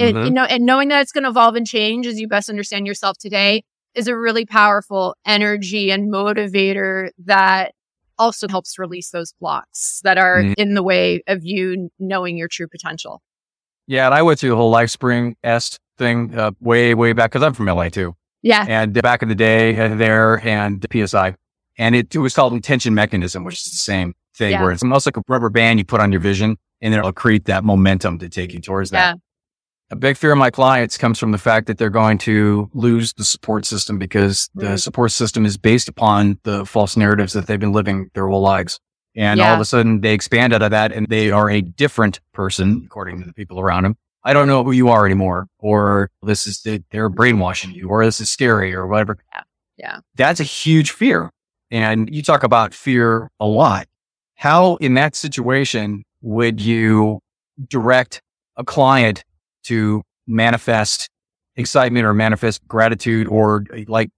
Mm-hmm. 0.00 0.24
you 0.24 0.30
know, 0.32 0.42
and 0.42 0.66
knowing 0.66 0.88
that 0.88 1.02
it's 1.02 1.12
going 1.12 1.22
to 1.22 1.30
evolve 1.30 1.54
and 1.54 1.64
change 1.64 2.04
as 2.08 2.18
you 2.18 2.26
best 2.26 2.50
understand 2.50 2.84
yourself 2.84 3.16
today 3.16 3.62
is 3.94 4.08
a 4.08 4.16
really 4.16 4.46
powerful 4.46 5.16
energy 5.24 5.90
and 5.90 6.12
motivator 6.12 7.10
that 7.24 7.72
also 8.18 8.48
helps 8.48 8.78
release 8.78 9.10
those 9.10 9.32
blocks 9.40 10.00
that 10.04 10.18
are 10.18 10.42
mm. 10.42 10.54
in 10.56 10.74
the 10.74 10.82
way 10.82 11.22
of 11.26 11.44
you 11.44 11.90
knowing 11.98 12.36
your 12.36 12.48
true 12.48 12.68
potential. 12.68 13.22
Yeah. 13.86 14.06
And 14.06 14.14
I 14.14 14.22
went 14.22 14.38
through 14.38 14.50
the 14.50 14.56
whole 14.56 14.72
LifeSpring 14.72 15.34
Est 15.42 15.78
thing 15.98 16.36
uh, 16.38 16.52
way, 16.60 16.94
way 16.94 17.12
back 17.12 17.32
because 17.32 17.42
I'm 17.42 17.54
from 17.54 17.66
LA 17.66 17.88
too. 17.88 18.14
Yeah. 18.42 18.64
And 18.68 18.92
back 19.02 19.22
in 19.22 19.28
the 19.28 19.34
day 19.34 19.76
uh, 19.78 19.94
there 19.94 20.46
and 20.46 20.80
the 20.80 21.06
PSI. 21.06 21.34
And 21.76 21.94
it, 21.94 22.14
it, 22.14 22.18
was 22.18 22.34
called 22.34 22.52
intention 22.52 22.94
mechanism, 22.94 23.42
which 23.42 23.66
is 23.66 23.72
the 23.72 23.78
same 23.78 24.14
thing 24.36 24.52
yeah. 24.52 24.62
where 24.62 24.70
it's 24.70 24.82
almost 24.82 25.06
like 25.06 25.16
a 25.16 25.22
rubber 25.28 25.50
band 25.50 25.78
you 25.78 25.84
put 25.84 26.00
on 26.00 26.12
your 26.12 26.20
vision 26.20 26.56
and 26.80 26.92
then 26.92 27.00
it'll 27.00 27.12
create 27.12 27.46
that 27.46 27.64
momentum 27.64 28.18
to 28.18 28.28
take 28.28 28.52
you 28.52 28.60
towards 28.60 28.90
that. 28.90 29.18
A 29.90 29.96
big 29.96 30.16
fear 30.16 30.32
of 30.32 30.38
my 30.38 30.50
clients 30.50 30.96
comes 30.96 31.18
from 31.18 31.32
the 31.32 31.38
fact 31.38 31.66
that 31.66 31.78
they're 31.78 31.90
going 31.90 32.18
to 32.18 32.70
lose 32.72 33.12
the 33.12 33.24
support 33.24 33.66
system 33.66 33.98
because 33.98 34.48
right. 34.54 34.62
the 34.62 34.66
mm-hmm. 34.68 34.76
support 34.76 35.12
system 35.12 35.44
is 35.44 35.56
based 35.56 35.88
upon 35.88 36.38
the 36.42 36.64
false 36.64 36.96
narratives 36.96 37.34
that 37.34 37.46
they've 37.46 37.60
been 37.60 37.72
living 37.72 38.10
their 38.14 38.26
whole 38.26 38.40
lives. 38.40 38.80
And 39.14 39.38
yeah. 39.38 39.48
all 39.48 39.54
of 39.54 39.60
a 39.60 39.64
sudden 39.64 40.00
they 40.00 40.14
expand 40.14 40.52
out 40.52 40.62
of 40.62 40.70
that 40.70 40.90
and 40.90 41.06
they 41.08 41.30
are 41.30 41.50
a 41.50 41.60
different 41.60 42.20
person 42.32 42.82
according 42.86 43.20
to 43.20 43.26
the 43.26 43.34
people 43.34 43.60
around 43.60 43.84
them. 43.84 43.96
I 44.24 44.32
don't 44.32 44.48
know 44.48 44.64
who 44.64 44.72
you 44.72 44.88
are 44.88 45.04
anymore, 45.04 45.48
or 45.58 46.10
this 46.22 46.46
is, 46.46 46.66
they're 46.90 47.10
brainwashing 47.10 47.72
you, 47.72 47.88
or 47.90 48.06
this 48.06 48.22
is 48.22 48.30
scary, 48.30 48.74
or 48.74 48.86
whatever. 48.86 49.18
Yeah. 49.34 49.42
yeah. 49.76 49.98
That's 50.14 50.40
a 50.40 50.44
huge 50.44 50.92
fear. 50.92 51.30
And 51.70 52.12
you 52.12 52.22
talk 52.22 52.42
about 52.42 52.72
fear 52.72 53.30
a 53.38 53.46
lot. 53.46 53.86
How 54.36 54.76
in 54.76 54.94
that 54.94 55.14
situation 55.14 56.04
would 56.22 56.60
you 56.60 57.20
direct 57.68 58.22
a 58.56 58.64
client 58.64 59.24
to 59.64 60.02
manifest 60.26 61.08
excitement 61.56 62.04
or 62.06 62.14
manifest 62.14 62.66
gratitude 62.66 63.28
or 63.28 63.64
like 63.86 64.10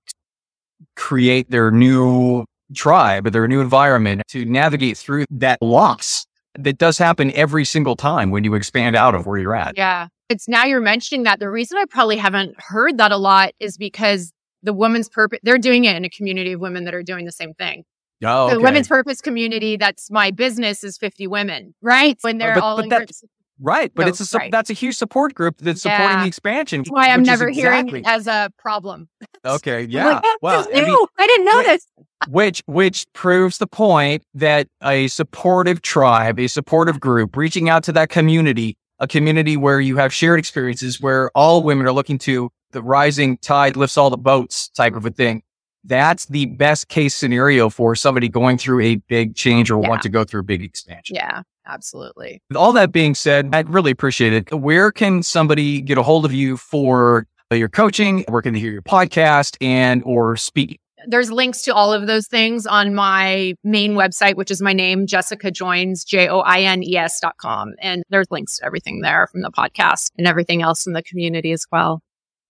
create 0.95 1.51
their 1.51 1.71
new 1.71 2.45
tribe 2.75 3.27
or 3.27 3.31
their 3.31 3.47
new 3.47 3.61
environment 3.61 4.23
to 4.29 4.45
navigate 4.45 4.97
through 4.97 5.25
that 5.31 5.61
loss 5.63 6.27
that 6.59 6.79
does 6.79 6.99
happen 6.99 7.31
every 7.33 7.65
single 7.65 7.97
time 7.97 8.31
when 8.31 8.43
you 8.45 8.55
expand 8.55 8.97
out 8.97 9.15
of 9.15 9.27
where 9.27 9.39
you're 9.39 9.55
at. 9.55 9.77
Yeah. 9.77 10.09
It's 10.29 10.49
now 10.49 10.65
you're 10.65 10.81
mentioning 10.81 11.25
that. 11.25 11.39
The 11.39 11.51
reason 11.51 11.79
I 11.79 11.85
probably 11.89 12.17
haven't 12.17 12.55
heard 12.59 12.99
that 12.99 13.13
a 13.13 13.17
lot 13.17 13.53
is 13.61 13.77
because 13.77 14.33
the 14.63 14.73
woman's 14.73 15.09
purpose, 15.09 15.39
they're 15.43 15.59
doing 15.59 15.85
it 15.85 15.95
in 15.97 16.05
a 16.05 16.11
community 16.11 16.53
of 16.53 16.61
women 16.61 16.85
that 16.85 16.95
are 16.95 17.03
doing 17.03 17.27
the 17.27 17.33
same 17.33 17.53
thing. 17.55 17.85
Oh, 18.25 18.49
The 18.49 18.59
women's 18.61 18.89
purpose 18.89 19.21
community, 19.21 19.77
that's 19.77 20.11
my 20.11 20.31
business, 20.31 20.83
is 20.83 20.97
50 20.97 21.27
women, 21.27 21.75
right? 21.83 22.17
When 22.23 22.37
oh, 22.37 22.39
they're 22.39 22.55
but- 22.55 22.63
all 22.63 22.77
but 22.77 22.85
in 22.85 22.89
that- 22.89 22.99
groups. 23.01 23.23
Right, 23.61 23.93
but 23.95 24.09
it's 24.09 24.33
a 24.35 24.37
right. 24.39 24.51
that's 24.53 24.71
a 24.71 24.73
huge 24.73 24.97
support 24.97 25.35
group 25.35 25.57
that's 25.59 25.83
supporting 25.83 26.07
Yeah. 26.09 26.23
the 26.23 26.29
expansion. 26.29 26.81
That's 26.81 26.91
why 26.91 27.09
I'm 27.09 27.21
which 27.21 27.27
never 27.29 27.49
hearing 27.49 27.89
it 27.95 28.07
as 28.07 28.27
a 28.27 28.51
problem. 28.59 29.09
Okay, 29.45 29.85
yeah. 29.85 30.07
like, 30.07 30.23
"Oh, 30.25 30.39
well, 30.43 30.67
I 30.75 30.81
mean. 30.81 30.97
I 31.19 31.27
didn't 31.29 31.45
know 31.45 31.59
wait. 31.59 31.67
this. 31.67 31.87
which 32.29 32.63
which 32.67 33.07
proves 33.13 33.59
the 33.59 33.67
point 33.69 34.25
that 34.35 34.67
a 34.83 35.07
supportive 35.07 35.83
tribe, 35.83 36.41
a 36.41 36.49
supportive 36.49 36.99
group, 36.99 37.37
reaching 37.37 37.69
out 37.69 37.85
to 37.85 37.93
that 37.93 38.09
community, 38.09 38.77
a 38.99 39.07
community 39.07 39.57
where 39.57 39.81
you 39.81 39.99
have 39.99 40.13
shared 40.13 40.41
experiences, 40.41 41.01
where 41.01 41.31
all 41.37 41.63
women 41.63 41.87
are 41.87 41.93
looking 41.93 42.19
to 42.19 42.51
the 42.73 42.83
rising 42.83 43.39
tide 43.39 43.77
lifts 43.77 43.97
all 43.97 44.11
the 44.11 44.17
boats 44.17 44.69
type 44.71 44.97
of 44.97 45.07
a 45.07 45.11
thing. 45.11 45.43
That's 45.85 46.27
the 46.27 46.47
best 46.47 46.89
case 46.89 47.15
scenario 47.15 47.71
for 47.71 47.95
somebody 47.95 48.29
going 48.29 48.59
through 48.59 48.81
a 48.81 48.97
big 48.97 49.37
change 49.37 49.71
or 49.71 49.81
Yeah. 49.81 49.89
want 49.89 50.03
to 50.03 50.09
go 50.09 50.25
through 50.25 50.41
a 50.41 50.45
big 50.45 50.65
expansion. 50.65 51.15
Yeah, 51.15 51.43
absolutely. 51.67 52.43
With 52.49 52.57
all 52.57 52.73
that 52.73 52.93
being 52.93 53.15
said, 53.15 53.51
I'd 53.53 53.69
really 53.69 53.91
appreciate 53.91 54.33
it. 54.33 54.53
Where 54.53 54.93
can 54.93 55.23
somebody 55.23 55.81
get 55.81 55.99
a 55.99 56.03
hold 56.03 56.25
of 56.25 56.33
you 56.33 56.57
for 56.57 57.27
your 57.51 57.69
coaching? 57.69 58.25
Where 58.29 58.43
can 58.43 58.55
they 58.55 58.61
hear 58.61 58.73
your 58.73 58.83
podcast 58.83 59.57
and 59.61 60.03
or 60.05 60.37
speak? 60.37 60.81
There's 61.09 61.31
links 61.31 61.63
to 61.63 61.75
all 61.75 61.93
of 61.93 62.09
those 62.09 62.27
things 62.27 62.67
on 62.67 62.95
my 62.95 63.55
main 63.63 63.93
website, 63.93 64.35
which 64.35 64.51
is 64.51 64.61
my 64.61 64.73
name, 64.73 65.07
Jessica 65.07 65.53
Joines, 65.53 66.05
J 66.05 66.27
O 66.29 66.41
I 66.41 66.63
N 66.63 66.83
E 66.83 66.97
S 66.97 67.21
dot 67.21 67.37
com. 67.37 67.75
And 67.81 68.03
there's 68.11 68.27
links 68.31 68.59
to 68.59 68.65
everything 68.65 69.03
there 69.03 69.29
from 69.31 69.43
the 69.43 69.53
podcast 69.53 70.11
and 70.19 70.27
everything 70.27 70.63
else 70.63 70.87
in 70.87 70.95
the 70.95 71.03
community 71.03 71.53
as 71.53 71.65
well. 71.71 72.01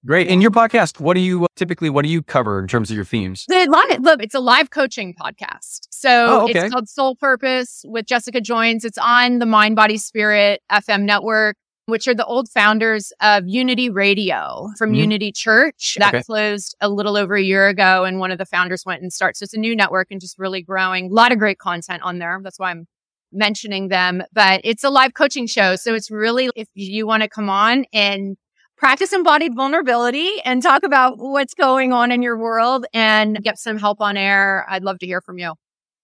Great. 0.06 0.28
In 0.28 0.40
your 0.40 0.52
podcast, 0.52 1.00
what 1.00 1.14
do 1.14 1.20
you 1.20 1.46
typically 1.56 1.90
what 1.90 2.04
do 2.04 2.08
you 2.10 2.22
cover 2.22 2.60
in 2.60 2.68
terms 2.68 2.90
of 2.90 2.96
your 2.96 3.04
themes? 3.04 3.44
The 3.48 3.66
live, 3.68 4.00
look, 4.02 4.22
it's 4.22 4.34
a 4.36 4.40
live 4.40 4.70
coaching 4.70 5.14
podcast. 5.14 5.88
So 5.90 6.26
Oh, 6.28 6.44
okay. 6.48 6.60
it's 6.66 6.72
called 6.72 6.88
Soul 6.88 7.16
Purpose 7.16 7.84
with 7.88 8.06
Jessica 8.06 8.40
Joines. 8.40 8.84
It's 8.84 8.98
on 8.98 9.40
the 9.40 9.46
Mind 9.46 9.74
Body 9.74 9.96
Spirit 9.96 10.62
FM 10.70 11.02
network, 11.02 11.56
which 11.86 12.06
are 12.06 12.14
the 12.14 12.24
old 12.24 12.48
founders 12.48 13.12
of 13.20 13.48
Unity 13.48 13.90
Radio 13.90 14.68
from 14.78 14.92
Mhm. 14.92 14.98
Unity 14.98 15.32
Church. 15.32 15.96
That 15.98 16.14
Okay. 16.14 16.22
closed 16.22 16.76
a 16.80 16.88
little 16.88 17.16
over 17.16 17.34
a 17.34 17.42
year 17.42 17.66
ago, 17.66 18.04
and 18.04 18.20
one 18.20 18.30
of 18.30 18.38
the 18.38 18.46
founders 18.46 18.84
went 18.86 19.02
and 19.02 19.12
started. 19.12 19.36
So 19.38 19.42
it's 19.44 19.54
a 19.54 19.58
new 19.58 19.74
network 19.74 20.08
and 20.12 20.20
just 20.20 20.38
really 20.38 20.62
growing. 20.62 21.06
A 21.10 21.14
lot 21.14 21.32
of 21.32 21.38
great 21.38 21.58
content 21.58 22.02
on 22.04 22.18
there. 22.20 22.38
That's 22.44 22.60
why 22.60 22.70
I'm 22.70 22.86
mentioning 23.32 23.88
them. 23.88 24.22
But 24.32 24.60
it's 24.62 24.84
a 24.84 24.90
live 24.90 25.14
coaching 25.14 25.48
show. 25.48 25.74
So 25.74 25.94
it's 25.94 26.12
really 26.12 26.48
if 26.54 26.68
you 26.74 27.08
want 27.08 27.24
to 27.24 27.28
come 27.28 27.50
on 27.50 27.86
and 27.92 28.36
practice 28.76 29.12
embodied 29.12 29.54
vulnerability 29.54 30.30
and 30.44 30.62
talk 30.62 30.82
about 30.82 31.18
what's 31.18 31.54
going 31.54 31.92
on 31.92 32.12
in 32.12 32.22
your 32.22 32.36
world 32.36 32.86
and 32.92 33.42
get 33.42 33.58
some 33.58 33.78
help 33.78 34.00
on 34.00 34.16
air. 34.16 34.66
I'd 34.68 34.82
love 34.84 34.98
to 35.00 35.06
hear 35.06 35.20
from 35.20 35.38
you. 35.38 35.54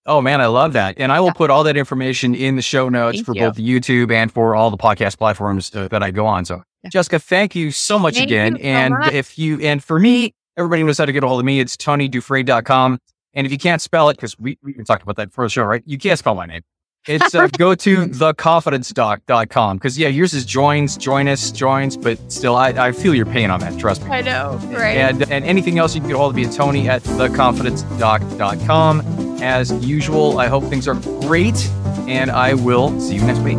Oh 0.06 0.20
man, 0.20 0.40
I 0.40 0.46
love 0.46 0.72
that. 0.72 0.96
And 0.98 1.12
I 1.12 1.20
will 1.20 1.28
Yeah. 1.28 1.32
put 1.35 1.50
all 1.50 1.62
that 1.64 1.76
information 1.76 2.35
in 2.35 2.56
the 2.56 2.62
show 2.62 2.88
notes 2.88 3.18
Thank 3.18 3.26
for 3.26 3.35
you. 3.37 3.40
both 3.42 3.56
YouTube 3.56 4.11
and 4.12 4.32
for 4.32 4.56
all 4.56 4.70
the 4.70 4.76
podcast 4.76 5.16
platforms 5.18 5.74
uh, 5.76 5.87
that 5.88 6.02
I 6.02 6.11
go 6.11 6.26
on. 6.26 6.44
So, 6.44 6.62
Yeah. 6.82 6.90
Jessica, 6.90 7.18
thank 7.20 7.54
you 7.54 7.70
so 7.70 7.98
much 8.00 8.14
Thank 8.14 8.26
again. 8.30 8.56
so 8.56 8.62
and 8.64 8.94
much. 8.94 9.12
if 9.12 9.38
you 9.38 9.61
and 9.61 9.82
for 9.85 10.00
me, 10.00 10.35
everybody 10.56 10.82
knows 10.82 10.98
how 10.98 11.04
to 11.04 11.12
get 11.12 11.22
a 11.22 11.28
hold 11.28 11.38
of 11.40 11.46
me. 11.46 11.61
It's 11.61 11.76
tonydufresne.com. 11.76 12.98
And 13.35 13.46
if 13.46 13.52
you 13.52 13.58
can't 13.58 13.80
spell 13.80 14.08
it, 14.08 14.14
because 14.16 14.38
we, 14.38 14.58
we 14.62 14.74
talked 14.85 15.02
about 15.02 15.16
that 15.16 15.32
for 15.32 15.44
the 15.44 15.48
show, 15.48 15.62
right? 15.64 15.82
You 15.87 15.98
can't 15.98 16.18
spell 16.18 16.35
my 16.35 16.46
name. 16.46 16.62
It's 17.08 17.34
uh, 17.34 17.48
go 17.58 17.74
to 17.74 18.06
theconfidencedoc.com 18.06 19.76
because 19.76 19.98
yeah, 19.98 20.06
yours 20.08 20.34
is 20.34 20.44
joins, 20.44 20.96
join 20.96 21.26
us, 21.26 21.50
joins, 21.50 21.96
but 21.96 22.16
still, 22.30 22.54
I, 22.54 22.68
I 22.68 22.92
feel 22.92 23.12
your 23.14 23.26
pain 23.26 23.50
on 23.50 23.58
that. 23.60 23.76
Trust 23.78 24.04
me. 24.04 24.10
I 24.10 24.20
know, 24.20 24.60
right? 24.70 24.96
And, 24.96 25.22
and 25.30 25.44
anything 25.44 25.80
else, 25.80 25.96
you 25.96 26.00
can 26.00 26.10
get 26.10 26.16
hold 26.16 26.30
of 26.30 26.36
me 26.36 26.44
at 26.44 26.52
Tony 26.52 26.88
at 26.88 27.02
theconfidencedoc.com. 27.02 29.00
As 29.42 29.72
usual, 29.84 30.38
I 30.38 30.46
hope 30.46 30.62
things 30.64 30.86
are 30.86 30.94
great, 30.94 31.66
and 32.06 32.30
I 32.30 32.54
will 32.54 33.00
see 33.00 33.16
you 33.16 33.22
next 33.22 33.40
week. 33.40 33.58